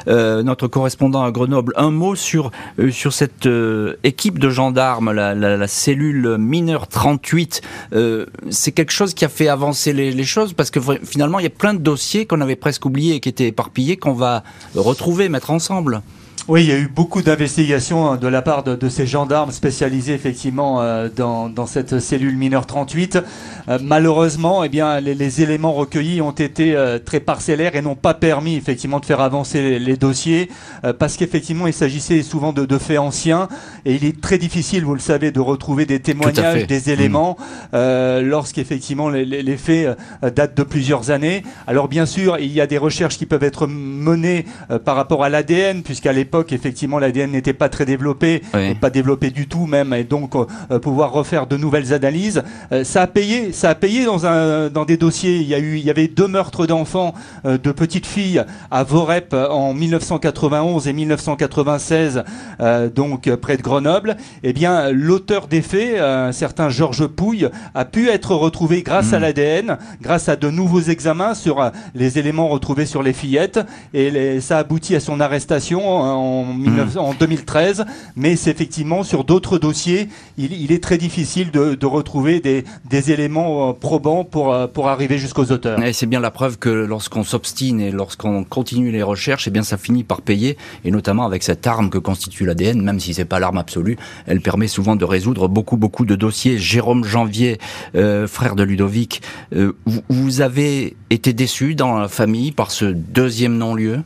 [0.09, 5.13] Euh, notre correspondant à Grenoble, un mot sur euh, sur cette euh, équipe de gendarmes,
[5.13, 7.63] la, cellule mineure 38.
[7.93, 11.47] Euh, c'est quelque chose qui a fait avancer les, choses parce que finalement, il y
[11.47, 15.29] a plein de dossiers qu'on avait presque oubliés et qui étaient éparpillés qu'on va retrouver,
[15.29, 16.03] mettre ensemble.
[16.49, 19.53] Oui, il y a eu beaucoup d'investigations hein, de la part de, de ces gendarmes
[19.53, 23.21] spécialisés effectivement euh, dans, dans cette cellule mineure 38.
[23.69, 27.95] Euh, malheureusement, eh bien, les, les éléments recueillis ont été euh, très parcellaires et n'ont
[27.95, 30.51] pas permis effectivement de faire avancer les, les dossiers
[30.99, 33.47] parce qu'effectivement il s'agissait souvent de, de faits anciens
[33.85, 37.37] et il est très difficile, vous le savez, de retrouver des témoignages, des éléments
[37.73, 41.45] euh, lorsqu'effectivement les, les, les faits datent de plusieurs années.
[41.69, 44.45] Alors bien sûr, il y a des recherches qui peuvent être menées
[44.85, 48.75] par rapport à l'ADN puisqu'à l'époque effectivement l'ADN n'était pas très développé, Oui.
[48.75, 52.43] pas développé du tout même, et donc euh, pouvoir refaire de nouvelles analyses,
[52.73, 55.37] euh, ça a payé, ça a payé dans un dans des dossiers.
[55.37, 57.15] Il y a eu, il y avait deux meurtres d'enfants,
[57.45, 62.23] euh, de petites filles à Vorep euh, en 1991 et 1996,
[62.61, 64.17] euh, donc euh, près de Grenoble.
[64.43, 69.13] Eh bien, l'auteur des faits, euh, un certain Georges Pouille, a pu être retrouvé grâce
[69.13, 73.61] à l'ADN, grâce à de nouveaux examens sur euh, les éléments retrouvés sur les fillettes,
[73.95, 77.85] et les- ça aboutit à son arrestation euh, en, 19 en 2013.
[78.17, 80.09] Mais c'est effectivement sur d'autres dossiers,
[80.39, 84.67] il, il est très difficile de, de retrouver des, des éléments euh, probants pour, euh,
[84.67, 85.83] pour arriver jusqu'aux auteurs.
[85.83, 89.63] Et c'est bien la preuve que lorsqu'on s'obstine et lorsqu'on continue les recherches, eh bien
[89.63, 93.25] ça finit par payer, et notamment avec cette arme que constitue l'ADN, même si c'est
[93.25, 96.59] pas l'arme absolue, elle permet souvent de résoudre beaucoup beaucoup de dossiers.
[96.59, 97.59] Jérôme Janvier,
[97.95, 99.23] euh, frère de Ludovic,
[99.55, 104.01] euh, vous, vous avez été déçu dans la famille par ce deuxième non-lieu?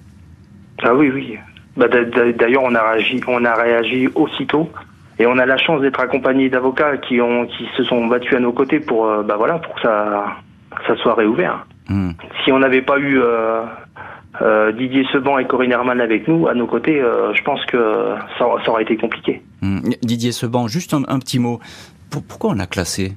[0.82, 1.36] Ah oui, oui.
[1.76, 4.70] Bah, d'a- d'a- D'ailleurs, on a réagi, on a réagi aussitôt,
[5.18, 8.40] et on a la chance d'être accompagné d'avocats qui ont, qui se sont battus à
[8.40, 10.36] nos côtés pour, euh, bah voilà, pour que ça,
[11.02, 11.66] soit réouvert.
[11.88, 12.10] Hmm.
[12.44, 13.62] Si on n'avait pas eu euh,
[14.42, 18.14] euh, Didier Seban et Corinne Herman avec nous, à nos côtés, euh, je pense que
[18.38, 19.42] ça, ça aurait été compliqué.
[19.62, 19.80] Hmm.
[20.02, 21.60] Didier Seban, juste un, un petit mot.
[22.10, 23.12] Pour- pourquoi on a classé?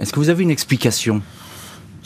[0.00, 1.22] Est-ce que vous avez une explication?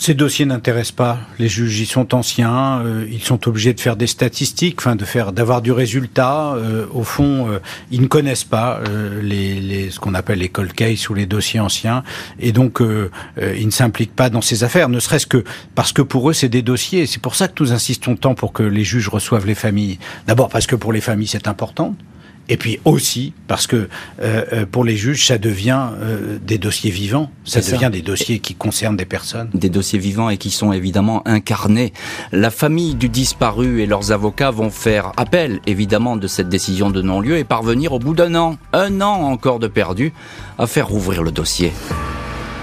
[0.03, 1.19] Ces dossiers n'intéressent pas.
[1.39, 2.81] Les juges y sont anciens.
[2.81, 6.55] euh, ils sont obligés de faire des statistiques, enfin de faire, d'avoir du résultat.
[6.55, 7.59] Euh, au fond, euh,
[7.91, 11.27] ils ne connaissent pas euh, les, les, ce qu'on appelle les cold cases ou les
[11.27, 12.03] dossiers anciens,
[12.39, 13.11] et donc euh,
[13.43, 14.89] euh, ils ne s'impliquent pas dans ces affaires.
[14.89, 17.05] Ne serait-ce que parce que pour eux, c'est des dossiers.
[17.05, 19.99] C'est pour ça que nous insistons tant pour que les juges reçoivent les familles.
[20.27, 21.95] D'abord parce que pour les familles, c'est important.
[22.51, 23.89] Et puis aussi parce que
[24.21, 27.31] euh, euh, pour les juges, ça devient euh, des dossiers vivants.
[27.45, 29.49] Ça devient des dossiers qui concernent des personnes.
[29.55, 31.93] des dossiers vivants et qui sont évidemment incarnés.
[32.33, 37.01] La famille du disparu et leurs avocats vont faire appel évidemment de cette décision de
[37.01, 40.13] non-lieu et parvenir au bout d'un an, un an encore de perdu,
[40.59, 41.73] à faire rouvrir le dossier.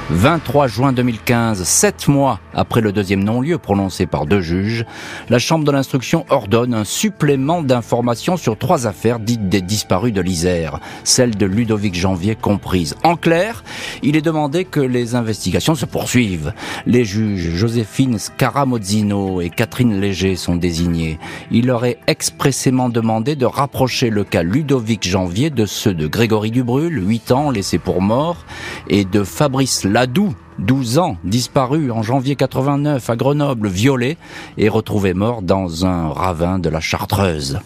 [0.10, 4.86] 23 juin 2015, sept mois après le deuxième non-lieu prononcé par deux juges,
[5.30, 10.22] la Chambre de l'instruction ordonne un supplément d'informations sur trois affaires dites des disparus de
[10.22, 12.96] l'Isère, celle de Ludovic Janvier comprise.
[13.04, 13.66] En clair,
[14.02, 16.54] il est demandé que les investigations se poursuivent.
[16.86, 21.20] Les juges Joséphine Scaramozzino et Catherine Léger sont désignés.
[21.52, 26.52] Il leur est expressément demandé de rapprocher le cas Ludovic Janvier de ceux de Grégory
[26.52, 28.46] Dubrul, 8 ans laissé pour mort,
[28.88, 34.20] et de Fabrice Ladoux, 12 ans, disparu en janvier 89 à Grenoble, violé
[34.60, 37.60] et retrouvé mort dans un ravin de la Chartreuse.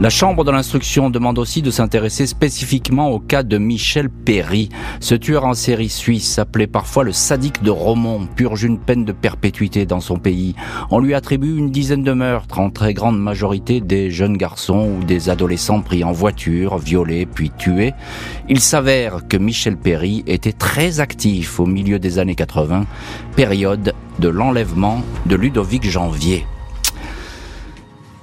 [0.00, 4.68] La Chambre de l'instruction demande aussi de s'intéresser spécifiquement au cas de Michel Perry.
[4.98, 9.12] Ce tueur en série suisse, appelé parfois le sadique de Romont, purge une peine de
[9.12, 10.56] perpétuité dans son pays.
[10.90, 15.04] On lui attribue une dizaine de meurtres, en très grande majorité des jeunes garçons ou
[15.04, 17.94] des adolescents pris en voiture, violés puis tués.
[18.48, 22.84] Il s'avère que Michel Perry était très actif au milieu des années 80,
[23.36, 26.44] période de l'enlèvement de Ludovic Janvier.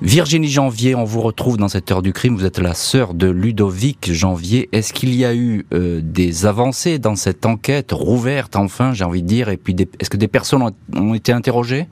[0.01, 2.35] Virginie Janvier, on vous retrouve dans cette heure du crime.
[2.35, 4.67] Vous êtes la sœur de Ludovic Janvier.
[4.71, 9.21] Est-ce qu'il y a eu euh, des avancées dans cette enquête rouverte, enfin, j'ai envie
[9.21, 11.85] de dire, et puis est-ce que des personnes ont, ont été interrogées?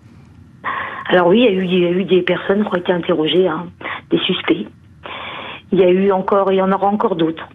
[1.10, 2.92] Alors oui, il y, a eu, il y a eu des personnes qui ont été
[2.92, 3.68] interrogées, hein,
[4.10, 4.66] des suspects.
[5.72, 7.48] Il y a eu encore, il y en aura encore d'autres.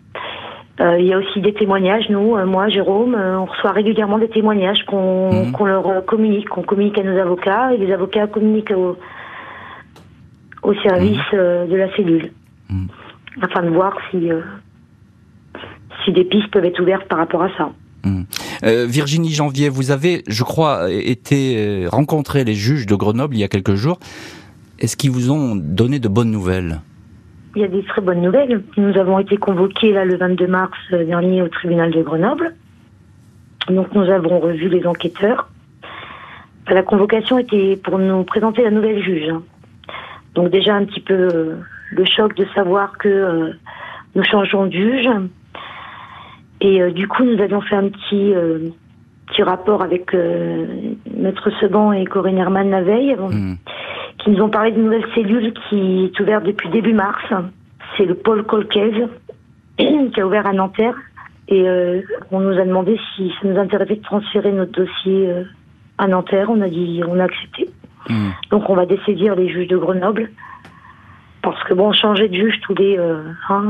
[0.80, 2.08] Euh, il y a aussi des témoignages.
[2.10, 6.62] Nous, euh, moi, Jérôme, euh, on reçoit régulièrement des témoignages qu'on qu'on leur communique, qu'on
[6.62, 8.96] communique à nos avocats et les avocats communiquent au,
[10.64, 12.32] au service euh, de la cellule.
[12.70, 12.88] Mhm.
[13.42, 14.30] afin de voir si,
[16.02, 17.70] si des pistes peuvent être ouvertes par rapport à ça.
[18.04, 18.22] Hmm.
[18.62, 23.48] Virginie Janvier, vous avez, je crois, été rencontrer les juges de Grenoble il y a
[23.48, 23.98] quelques jours.
[24.78, 26.80] Est-ce qu'ils vous ont donné de bonnes nouvelles?
[27.54, 28.62] Il y a des très bonnes nouvelles.
[28.76, 32.54] Nous avons été convoqués là le 22 mars dernier au tribunal de Grenoble.
[33.68, 35.48] Donc nous avons revu les enquêteurs.
[36.68, 39.32] La convocation était pour nous présenter la nouvelle juge.
[40.34, 41.56] Donc déjà un petit peu euh,
[41.92, 43.52] le choc de savoir que euh,
[44.14, 45.08] nous changeons de juge.
[46.60, 48.34] Et euh, du coup, nous avions fait un petit,
[49.26, 53.54] petit rapport avec Maître Seban et Corinne Herman la veille, mmh.
[54.18, 57.22] qui nous ont parlé d'une nouvelle cellule qui est ouverte depuis début mars.
[57.96, 59.08] C'est le pôle Colcaise,
[59.78, 60.96] qui a ouvert à Nanterre.
[61.46, 61.66] Et
[62.30, 65.30] on nous a demandé si ça nous intéressait de transférer notre dossier
[65.98, 66.48] à Nanterre.
[66.48, 67.68] On a dit, on a accepté.
[68.08, 68.30] Hmm.
[68.50, 70.30] Donc on va dessaisir les juges de Grenoble.
[71.42, 72.98] Parce que bon, changer de juge tous les,
[73.50, 73.64] hein,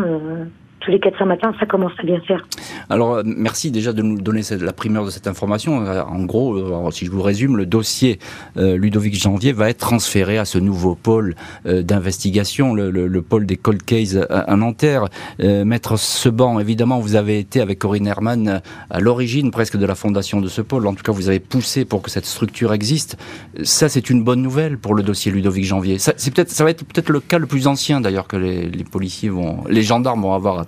[0.80, 2.46] tous les 400 matins, ça commence à bien faire.
[2.90, 5.84] Alors, euh, merci déjà de nous donner la primeur de cette information.
[5.86, 8.18] Euh, en gros, euh, si je vous résume, le dossier
[8.56, 14.16] Ludovic Janvier va être transféré à ce nouveau pôle d'investigation, le, pôle des cold cases
[14.30, 15.08] à, Nanterre.
[15.40, 20.40] Maître Seban, évidemment, vous avez été avec Corinne Herman à l'origine presque de la fondation
[20.40, 20.86] de ce pôle.
[20.86, 23.16] En tout cas, vous avez poussé pour que cette structure existe.
[23.62, 25.98] Ça, c'est une bonne nouvelle pour le dossier Ludovic Janvier.
[25.98, 28.84] Ça, c'est peut-être, ça va être peut-être le cas le plus ancien d'ailleurs que les,
[28.84, 30.64] policiers vont, les gendarmes vont avoir à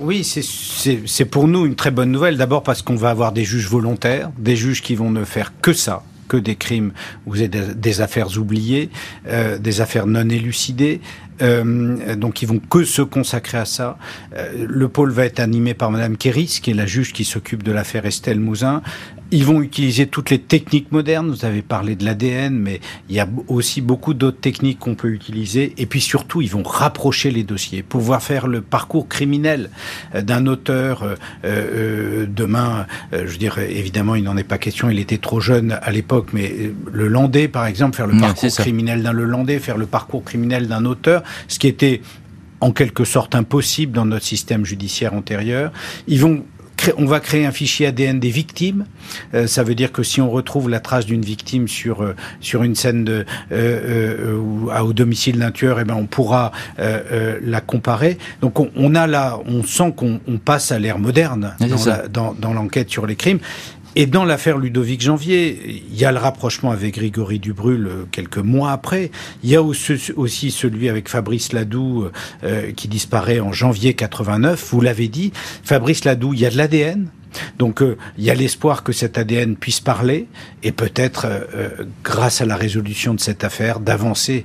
[0.00, 2.36] oui, c'est pour nous une très bonne nouvelle.
[2.36, 5.72] D'abord parce qu'on va avoir des juges volontaires, des juges qui vont ne faire que
[5.72, 6.92] ça, que des crimes
[7.26, 8.90] ou des, affaires oubliées,
[9.26, 11.00] euh, des affaires non élucidées.
[11.42, 13.98] Euh, donc ils vont que se consacrer à ça.
[14.36, 17.62] Euh, le pôle va être animé par Madame Kéris, qui est la juge qui s'occupe
[17.62, 18.82] de l'affaire Estelle Mouzin.
[19.32, 21.30] Ils vont utiliser toutes les techniques modernes.
[21.30, 25.10] Vous avez parlé de l'ADN, mais il y a aussi beaucoup d'autres techniques qu'on peut
[25.10, 25.72] utiliser.
[25.78, 29.70] Et puis surtout, ils vont rapprocher les dossiers, pouvoir faire le parcours criminel
[30.14, 31.02] euh, d'un auteur.
[31.04, 31.14] Euh,
[31.44, 34.90] euh, demain, je veux dire, évidemment, il n'en est pas question.
[34.90, 39.02] Il était trop jeune à l'époque, mais le Landais, par exemple, faire le parcours criminel
[39.02, 42.02] d'un Landais, faire le parcours criminel d'un auteur, ce qui était
[42.60, 45.72] en quelque sorte impossible dans notre système judiciaire antérieur.
[46.06, 46.44] Ils vont
[46.96, 48.86] on va créer un fichier ADN des victimes.
[49.34, 52.62] Euh, ça veut dire que si on retrouve la trace d'une victime sur euh, sur
[52.62, 58.18] une scène de euh, ou au domicile d'un tueur, eh ben on pourra la comparer.
[58.40, 61.54] Donc on, a là, on sent qu'on passe à l'ère moderne
[62.10, 63.38] dans l'enquête sur les crimes.
[63.96, 68.38] Et dans l'affaire Ludovic Janvier, il y a le rapprochement avec Grégory Dubrul euh, quelques
[68.38, 69.10] mois après.
[69.42, 72.08] Il y a aussi celui avec Fabrice Ladoux
[72.44, 74.68] euh, qui disparaît en janvier 89.
[74.70, 75.32] Vous l'avez dit,
[75.64, 77.08] Fabrice Ladoux, il y a de l'ADN.
[77.58, 80.26] Donc euh, il y a l'espoir que cet ADN puisse parler
[80.64, 81.28] et peut-être,
[82.02, 84.44] grâce à la résolution de cette affaire, d'avancer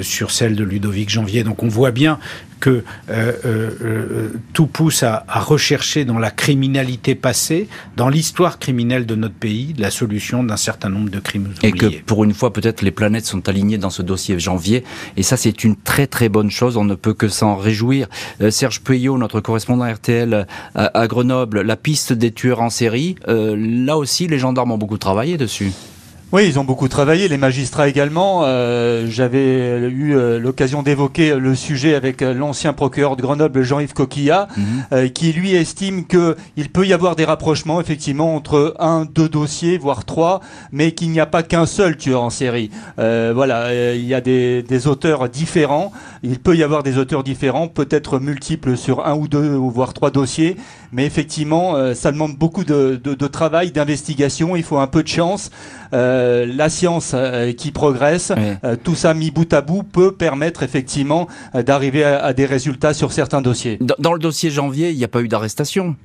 [0.00, 1.44] sur celle de Ludovic Janvier.
[1.44, 2.18] Donc on voit bien
[2.62, 9.04] que euh, euh, euh, tout pousse à, rechercher dans la criminalité passée, dans l'histoire criminelle
[9.04, 11.68] de notre pays, la solution d'un certain nombre de crimes oubliés.
[11.68, 14.84] Et que pour une fois, peut-être les planètes sont alignées dans ce dossier janvier.
[15.16, 16.76] Et ça, c'est une très très bonne chose.
[16.76, 18.06] On ne peut que s'en réjouir.
[18.50, 20.46] Serge Puyot, notre correspondant RTL
[20.76, 25.36] à, Grenoble, la piste des tueurs en série, là aussi, les gendarmes ont beaucoup travaillé
[25.36, 25.72] dessus.
[26.32, 28.40] Oui, ils ont beaucoup travaillé, les magistrats également.
[28.44, 33.92] Euh, j'avais eu euh, l'occasion d'évoquer le sujet avec euh, l'ancien procureur de Grenoble, Jean-Yves
[33.92, 35.10] Coquillat, mhm.
[35.10, 40.06] qui lui estime qu'il peut y avoir des rapprochements effectivement entre un, deux dossiers, voire
[40.06, 40.40] trois,
[40.72, 42.70] mais qu'il n'y a pas qu'un seul tueur en série.
[42.96, 45.92] voilà, il y a des, des, auteurs différents.
[46.22, 50.10] Il peut y avoir des auteurs différents, peut-être multiples sur un ou deux, voire trois
[50.10, 50.56] dossiers,
[50.92, 54.56] mais effectivement, ça demande beaucoup de, de, de travail, d'investigation.
[54.56, 55.50] Il faut un peu de chance.
[55.94, 58.32] Euh, la science euh, qui progresse,
[58.64, 63.12] euh, tout ça mis bout à bout peut permettre effectivement d'arriver à, des résultats sur
[63.12, 63.78] certains dossiers.
[63.98, 65.96] dans le dossier janvier, il n'y a pas eu d'arrestation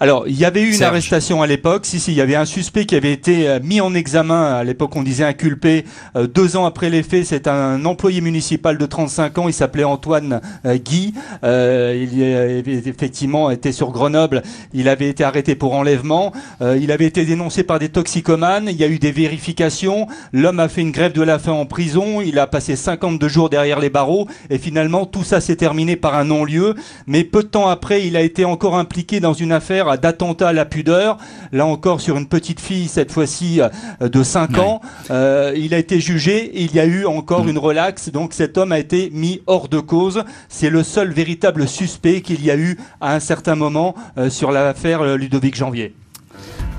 [0.00, 1.86] alors, il y avait eu une arrestation à l'époque.
[1.86, 4.54] Si, si, il y avait un suspect qui avait été euh, mis en examen.
[4.54, 5.84] À l'époque, on disait inculpé.
[6.16, 9.48] Euh, deux ans après les faits, c'est un employé municipal de 35 ans.
[9.48, 11.14] Il s'appelait Antoine euh, Guy.
[11.42, 14.42] il avait effectivement été sur Grenoble.
[14.72, 16.32] Il avait été arrêté pour enlèvement.
[16.60, 18.68] il avait été dénoncé par des toxicomanes.
[18.68, 20.06] Il y a eu des vérifications.
[20.32, 22.20] L'homme a fait une grève de la faim en prison.
[22.20, 24.26] Il a passé 52 jours derrière les barreaux.
[24.50, 26.74] Et finalement, tout ça s'est terminé par un non-lieu.
[27.06, 30.52] Mais peu de temps après, il a été encore impliqué dans une affaire d'attentat à
[30.52, 31.18] la pudeur,
[31.52, 34.80] là encore sur une petite fille, cette fois-ci euh, de 5 ans.
[35.10, 37.48] Euh, il a été jugé et il y a eu encore mm.
[37.50, 40.24] une relaxe, donc cet homme a été mis hors de cause.
[40.48, 44.50] C'est le seul véritable suspect qu'il y a eu à un certain moment euh, sur
[44.50, 45.94] l'affaire Ludovic Janvier.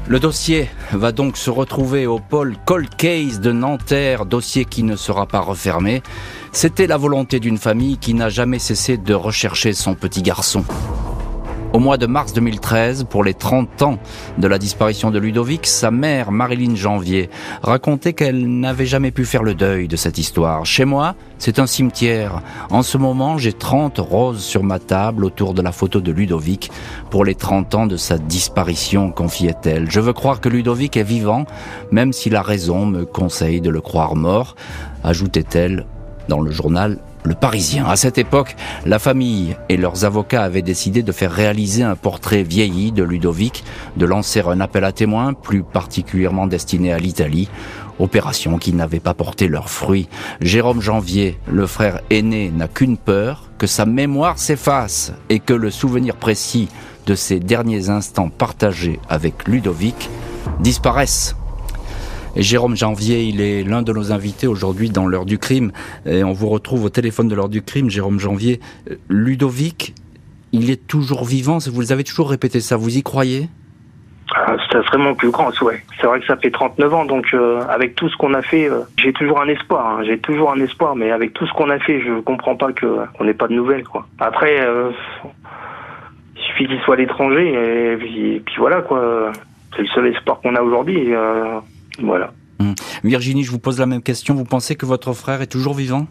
[0.07, 4.95] Le dossier va donc se retrouver au pôle Cold Case de Nanterre, dossier qui ne
[4.95, 6.03] sera pas refermé.
[6.51, 10.63] C'était la volonté d'une famille qui n'a jamais cessé de rechercher son petit garçon.
[11.75, 13.99] Au mois de mars 2013, pour les 30 ans
[14.37, 17.29] de la disparition de Ludovic, sa mère, Marilyn Janvier,
[17.63, 20.65] racontait qu'elle n'avait jamais pu faire le deuil de cette histoire.
[20.65, 22.41] Chez moi, c'est un cimetière.
[22.69, 26.71] En ce moment, j'ai 30 roses sur ma table autour de la photo de Ludovic
[27.09, 29.91] pour les 30 ans de sa disparition, confiait-elle.
[29.91, 31.43] Je veux croire que Ludovic est vivant,
[31.91, 34.55] même si la raison me conseille de le croire mort,
[35.03, 35.85] ajoutait-elle
[36.29, 37.85] dans le journal le Parisien.
[37.85, 38.55] À cette époque,
[38.85, 43.63] la famille et leurs avocats avaient décidé de faire réaliser un portrait vieilli de Ludovic,
[43.97, 47.49] de lancer un appel à témoins, plus particulièrement destiné à l'Italie,
[47.99, 50.07] opération qui n'avait pas porté leurs fruits.
[50.41, 55.71] Jérôme Janvier, le frère aîné, n'a qu'une peur, que sa mémoire s'efface et que le
[55.71, 56.67] souvenir précis
[57.05, 60.09] de ces derniers instants partagés avec Ludovic
[60.59, 61.35] disparaisse.
[62.35, 65.71] Jérôme Janvier, il est l'un de nos invités aujourd'hui dans l'heure du crime.
[66.05, 68.59] Et on vous retrouve au téléphone de l'heure du crime, Jérôme Janvier.
[68.91, 69.93] Euh, Ludovic,
[70.51, 73.47] il est toujours vivant, vous avez toujours répété ça, vous y croyez?
[74.35, 75.81] Ah, ça serait mon plus grand souhait.
[76.01, 78.69] C'est vrai que ça fait 39 ans, donc euh, avec tout ce qu'on a fait,
[78.69, 79.85] euh, j'ai toujours un espoir.
[79.85, 80.03] Hein.
[80.05, 82.85] j'ai toujours un espoir, mais avec tout ce qu'on a fait, je comprends pas que
[83.21, 83.83] n'ait pas de nouvelles.
[84.19, 84.67] Après,
[86.35, 89.31] il suffit qu'il soit à l'étranger, puis, voilà quoi.
[89.75, 91.13] C'est le seul espoir qu'on a aujourd'hui.
[91.99, 92.33] Voilà.
[92.59, 92.73] Hum.
[93.03, 94.33] Virginie, je vous pose la même question.
[94.35, 96.07] Vous pensez que votre frère est toujours vivant?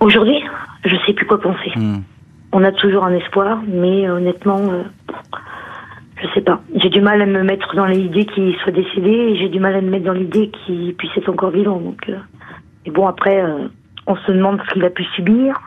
[0.00, 0.42] Aujourd'hui,
[0.84, 1.72] je sais plus quoi penser.
[1.76, 2.02] Hum.
[2.52, 4.82] On a toujours un espoir, mais euh, honnêtement, euh,
[6.20, 6.60] je sais pas.
[6.76, 9.74] J'ai du mal à me mettre dans l'idée qu'il soit décédé et j'ai du mal
[9.74, 11.80] à me mettre dans l'idée qu'il puisse être encore vivant.
[11.80, 12.18] Donc, euh,
[12.84, 13.42] et bon, après,
[14.06, 15.60] on se demande ce qu'il a pu subir,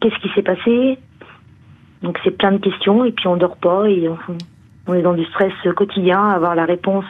[0.00, 0.98] qu'est-ce qui s'est passé.
[2.02, 4.08] Donc c'est plein de questions et puis on dort pas et
[4.86, 7.06] on est dans du stress quotidien, avoir la réponse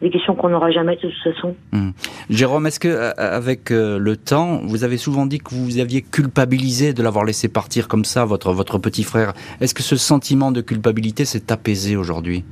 [0.00, 1.56] des questions qu'on n'aura jamais de toute façon.
[1.72, 1.90] Hmm.
[2.28, 6.02] Jérôme, est-ce que euh, avec euh, le temps, vous avez souvent dit que vous aviez
[6.02, 9.32] culpabilisé de l'avoir laissé partir comme ça, votre votre petit frère?
[9.60, 12.44] Est-ce que ce sentiment de culpabilité s'est apaisé aujourd'hui?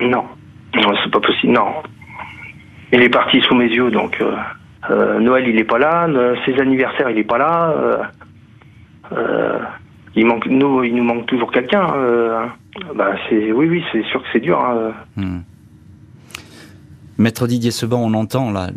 [0.00, 0.24] Non,
[0.74, 1.52] non, c'est pas possible.
[1.52, 1.66] Non,
[2.92, 4.20] il est parti sous mes yeux, donc
[4.90, 6.08] euh, Noël il est pas là,
[6.44, 8.10] ses anniversaires il est pas là.
[10.16, 11.86] il manque nous, il nous manque toujours quelqu'un.
[12.96, 14.58] bah c'est oui oui c'est sûr que c'est dur.
[14.58, 14.92] Hein.
[15.16, 15.40] Hmm.
[17.22, 18.70] Maître Didier Seban, on entend là,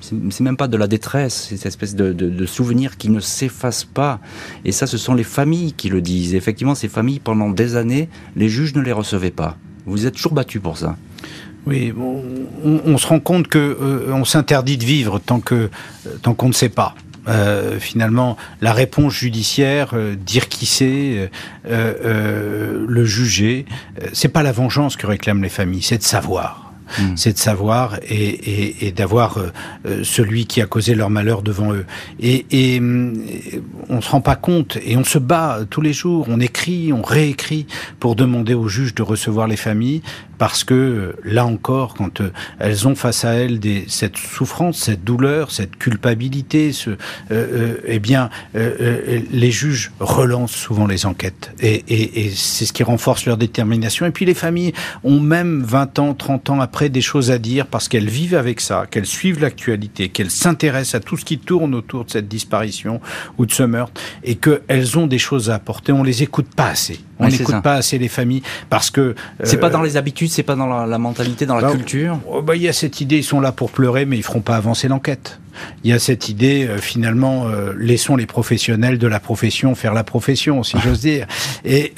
[0.00, 3.84] c'est même pas de la détresse, c'est cette espèce de, de, souvenir qui ne s'efface
[3.84, 4.18] pas.
[4.64, 6.34] Et ça, ce sont les familles qui le disent.
[6.34, 9.56] effectivement, ces familles, pendant des années, les juges ne les recevaient pas.
[9.86, 10.96] Vous êtes toujours battu pour ça.
[11.66, 11.94] Oui,
[12.64, 15.70] on, se rend compte que euh, on s'interdit de vivre tant que
[16.22, 16.96] tant qu'on ne sait pas.
[17.28, 21.30] Euh, finalement, la réponse judiciaire, euh, dire qui c'est,
[21.68, 23.66] le juger,
[24.12, 26.69] c'est pas la vengeance que réclament les familles, c'est de savoir.
[26.98, 27.16] Mm.
[27.16, 29.50] c'est de savoir et, et, d'avoir euh,
[29.86, 31.86] euh, celui qui a causé leur malheur devant eux.
[32.20, 33.14] Et, et mm,
[33.88, 37.02] on se rend pas compte et on se bat tous les jours, on écrit, on
[37.02, 37.66] réécrit
[37.98, 40.02] pour demander aux juges de recevoir les familles
[40.40, 45.04] parce que là encore, quand euh, elles ont face à elles des, cette souffrance, cette
[45.04, 46.96] douleur, cette culpabilité, ce,
[47.30, 53.26] eh bien, les juges relancent souvent les enquêtes et, et, et c'est ce qui renforce
[53.26, 54.06] leur détermination.
[54.06, 54.72] Et puis les familles
[55.04, 58.60] ont même 20 ans, 30 ans après des choses à dire parce qu'elles vivent avec
[58.60, 63.00] ça, qu'elles suivent l'actualité, qu'elles s'intéressent à tout ce qui tourne autour de cette disparition
[63.36, 65.92] ou de ce meurtre et qu'elles ont des choses à apporter.
[65.92, 67.00] On les écoute pas assez.
[67.20, 69.14] On n'écoute pas assez les familles parce que
[69.44, 72.18] c'est pas euh, dans les habitudes, c'est pas dans la, mentalité, dans la bah, culture?
[72.28, 74.40] Oh, bah, il y a cette idée, ils sont là pour pleurer, mais ils feront
[74.40, 75.38] pas avancer l'enquête
[75.84, 79.94] il y a cette idée, euh, finalement, euh, laissons les professionnels de la profession faire
[79.94, 81.26] la profession, si j'ose dire.
[81.64, 81.92] Et,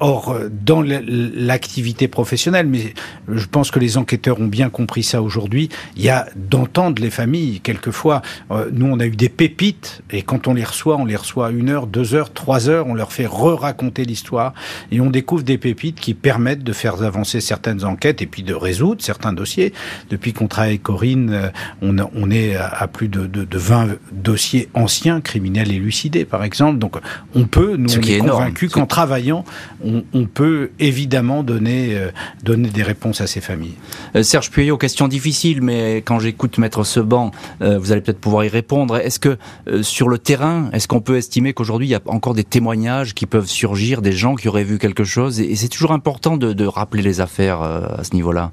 [0.00, 2.94] or, dans l'activité professionnelle, mais
[3.28, 7.10] je pense que les enquêteurs ont bien compris ça aujourd'hui, il y a d'entendre les
[7.10, 7.60] familles.
[7.60, 11.16] Quelquefois, euh, nous, on a eu des pépites, et quand on les reçoit, on les
[11.16, 14.54] reçoit une heure, deux heures, trois heures, on leur fait re-raconter l'histoire,
[14.92, 18.54] et on découvre des pépites qui permettent de faire avancer certaines enquêtes et puis de
[18.54, 19.72] résoudre certains dossiers.
[20.10, 21.52] Depuis qu'on travaille avec Corinne,
[21.82, 26.78] on, on est à plus de, de, 20 dossiers anciens, criminels élucidés, par exemple.
[26.78, 26.96] Donc,
[27.34, 29.44] on peut, nous, on est, convaincus qu'en travaillant,
[29.84, 32.10] on, peut évidemment donner, euh,
[32.42, 33.74] donner des réponses à ces familles.
[34.14, 37.30] Euh, Serge Puyot, question difficile, mais quand j'écoute Maître Seban,
[37.62, 38.96] euh, vous allez peut-être pouvoir y répondre.
[38.96, 39.38] Est-ce que,
[39.82, 43.26] sur le terrain, est-ce qu'on peut estimer qu'aujourd'hui, il y a encore des témoignages qui
[43.26, 47.20] peuvent surgir, des gens qui vu quelque chose Et, c'est toujours important de, rappeler les
[47.20, 48.52] affaires à ce niveau-là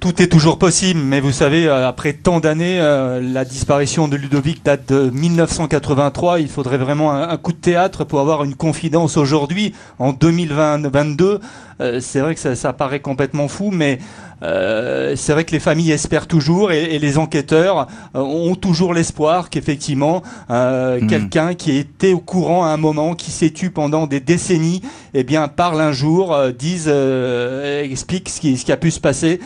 [0.00, 4.16] Tout est toujours possible, mais vous savez, euh, après tant d'années, euh, la disparition de
[4.16, 6.40] Ludovic date de 1983.
[6.40, 11.38] Il faudrait vraiment un, coup de théâtre pour avoir une confidence aujourd'hui, en 2022.
[11.82, 13.98] Euh, c'est vrai que ça, ça, paraît complètement fou, mais
[14.42, 18.92] euh, c'est vrai que les familles espèrent toujours et, et les enquêteurs euh, ont toujours
[18.92, 21.06] l'espoir qu'effectivement euh, mmh.
[21.06, 24.82] quelqu'un qui était au courant à un moment, qui s'est tué pendant des décennies,
[25.14, 29.40] eh bien parle un jour, dise, explique ce qui, ce qui, a pu se passer.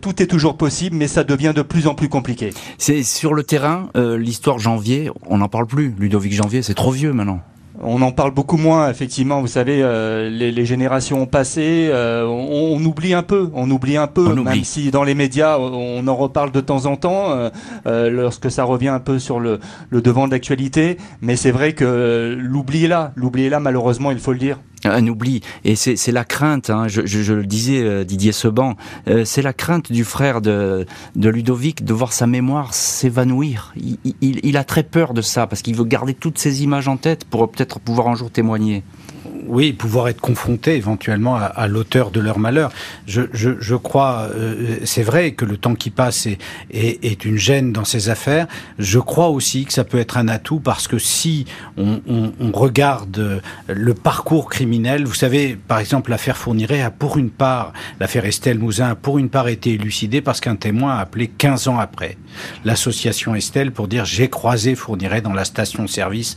[0.00, 2.50] tout est toujours possible, mais ça devient de plus en plus compliqué.
[2.78, 5.94] C'est sur le terrain, l'histoire Janvier, on n'en parle plus.
[5.98, 7.40] Ludovic Janvier, c'est trop vieux maintenant.
[7.82, 9.40] On en parle beaucoup moins, effectivement.
[9.40, 11.88] Vous savez, euh, les, les, générations ont passé.
[11.90, 15.58] Euh, on, on, oublie un peu, on oublie un peu, même si dans les médias
[15.58, 17.48] on en reparle de temps en temps euh,
[17.86, 20.98] euh, lorsque ça revient un peu sur le, le devant de l'actualité.
[21.22, 23.60] Mais c'est vrai que l'oubli est là, l'oubli est là.
[23.60, 25.40] Malheureusement, il faut le dire un oubli.
[25.64, 28.76] Et c'est la crainte, hein, je, je, je, le disais, euh, Didier Seban,
[29.08, 33.72] euh, c'est la crainte du frère de, de Ludovic de voir sa mémoire s'évanouir.
[33.76, 36.88] Il, il, il, a très peur de ça, parce qu'il veut garder toutes ces images
[36.88, 38.82] en tête pour peut-être pouvoir un jour témoigner
[39.50, 42.70] oui, pouvoir être confronté éventuellement à, à l'auteur de leur malheur.
[43.06, 46.38] Je, je, je crois, euh, c'est vrai que le temps qui passe est,
[46.70, 48.46] est, est, une gêne dans ces affaires.
[48.78, 51.46] Je crois aussi que ça peut être un atout parce que si
[51.76, 57.18] on, on, on regarde le parcours criminel, vous savez, par exemple, l'affaire Fourniret a pour
[57.18, 61.00] une part, l'affaire Estelle Mouzin a pour une part été élucidée parce qu'un témoin a
[61.00, 62.16] appelé 15 ans après
[62.64, 66.36] l'association Estelle pour dire j'ai croisé Fourniret dans la station-service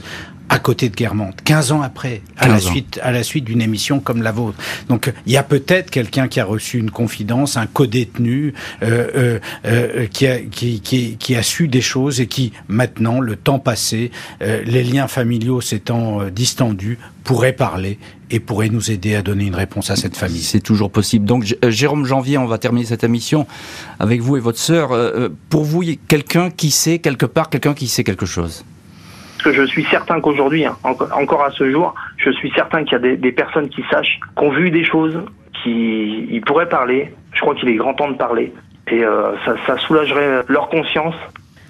[0.50, 2.60] à côté de Guermantes, 15 ans après, à la ans.
[2.60, 4.58] suite, à la suite d'une émission comme la vôtre.
[4.90, 9.40] Donc, il y a peut-être quelqu'un qui a reçu une confidence, un co-détenu, euh, euh,
[9.66, 13.60] euh, qui, a, qui, qui, qui, a su des choses et qui, maintenant, le temps
[13.60, 17.98] passé, euh, les liens familiaux s'étant euh, distendus, pourrait parler
[18.30, 20.42] et pourrait nous aider à donner une réponse à cette famille.
[20.42, 21.26] C'est toujours possible.
[21.26, 23.48] Donc, euh, Jérôme Janvier, on va terminer cette émission
[24.00, 24.92] avec vous et votre sœur.
[25.50, 28.66] Pour vous, quelqu'un qui sait quelque part, quelqu'un qui sait quelque chose
[29.44, 32.96] que je suis certain qu'aujourd'hui, hein, encore à ce jour, je suis certain qu'il y
[32.96, 35.22] a des, des, personnes qui sachent, qui ont vu des choses,
[35.62, 37.14] qui ils pourraient parler.
[37.34, 38.54] Je crois qu'il est grand temps de parler.
[38.88, 41.16] Et euh, ça, ça, soulagerait leur conscience.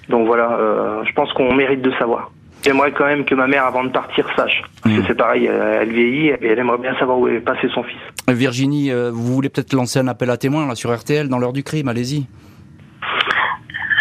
[0.08, 2.30] Donc voilà, euh, je pense qu'on mérite de savoir.
[2.62, 4.62] J'aimerais quand même que ma mère, avant de partir, sache.
[4.82, 5.00] Parce mmh.
[5.00, 8.00] que c'est pareil, elle vieillit et elle aimerait bien savoir où est passé son fils.
[8.28, 11.52] Virginie, euh, vous voulez peut-être lancer un appel à témoins là, sur RTL dans l'heure
[11.52, 12.26] du crime, allez-y.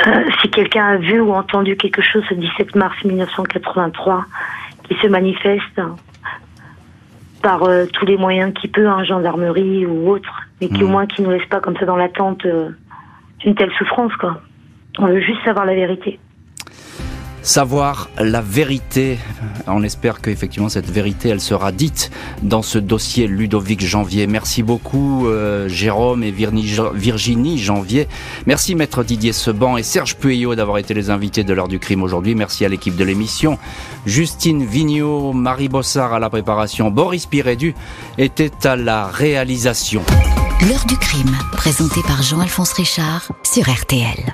[0.06, 4.26] Euh, si quelqu'un a vu ou entendu quelque chose ce 17 mars 1983
[4.84, 5.82] qui se manifeste
[7.42, 10.86] par euh, tous les moyens qu'il peut, hein, gendarmerie ou autre, mais qui mmh.
[10.86, 12.70] au moins qui nous laisse pas comme ça dans l'attente euh,
[13.40, 14.42] d'une telle souffrance, quoi.
[15.00, 16.20] On veut juste savoir la vérité
[17.44, 19.20] savoir la vérité.
[19.68, 22.10] On espère qu'effectivement cette vérité, elle sera dite
[22.42, 24.26] dans ce dossier Ludovic Janvier.
[24.28, 28.08] Merci beaucoup euh, Jérôme et Virginie Janvier.
[28.48, 32.02] Merci maître Didier Seban et Serge Pueyo d'avoir été les invités de l'heure du crime
[32.02, 32.34] aujourd'hui.
[32.34, 33.58] Merci à l'équipe de l'émission.
[34.06, 37.76] Justine Vignot, Marie Bossard à la préparation, Boris Pirédu
[38.18, 40.02] était à la réalisation.
[40.68, 44.34] L'heure du crime, présenté par Jean-Alphonse Richard sur RTL.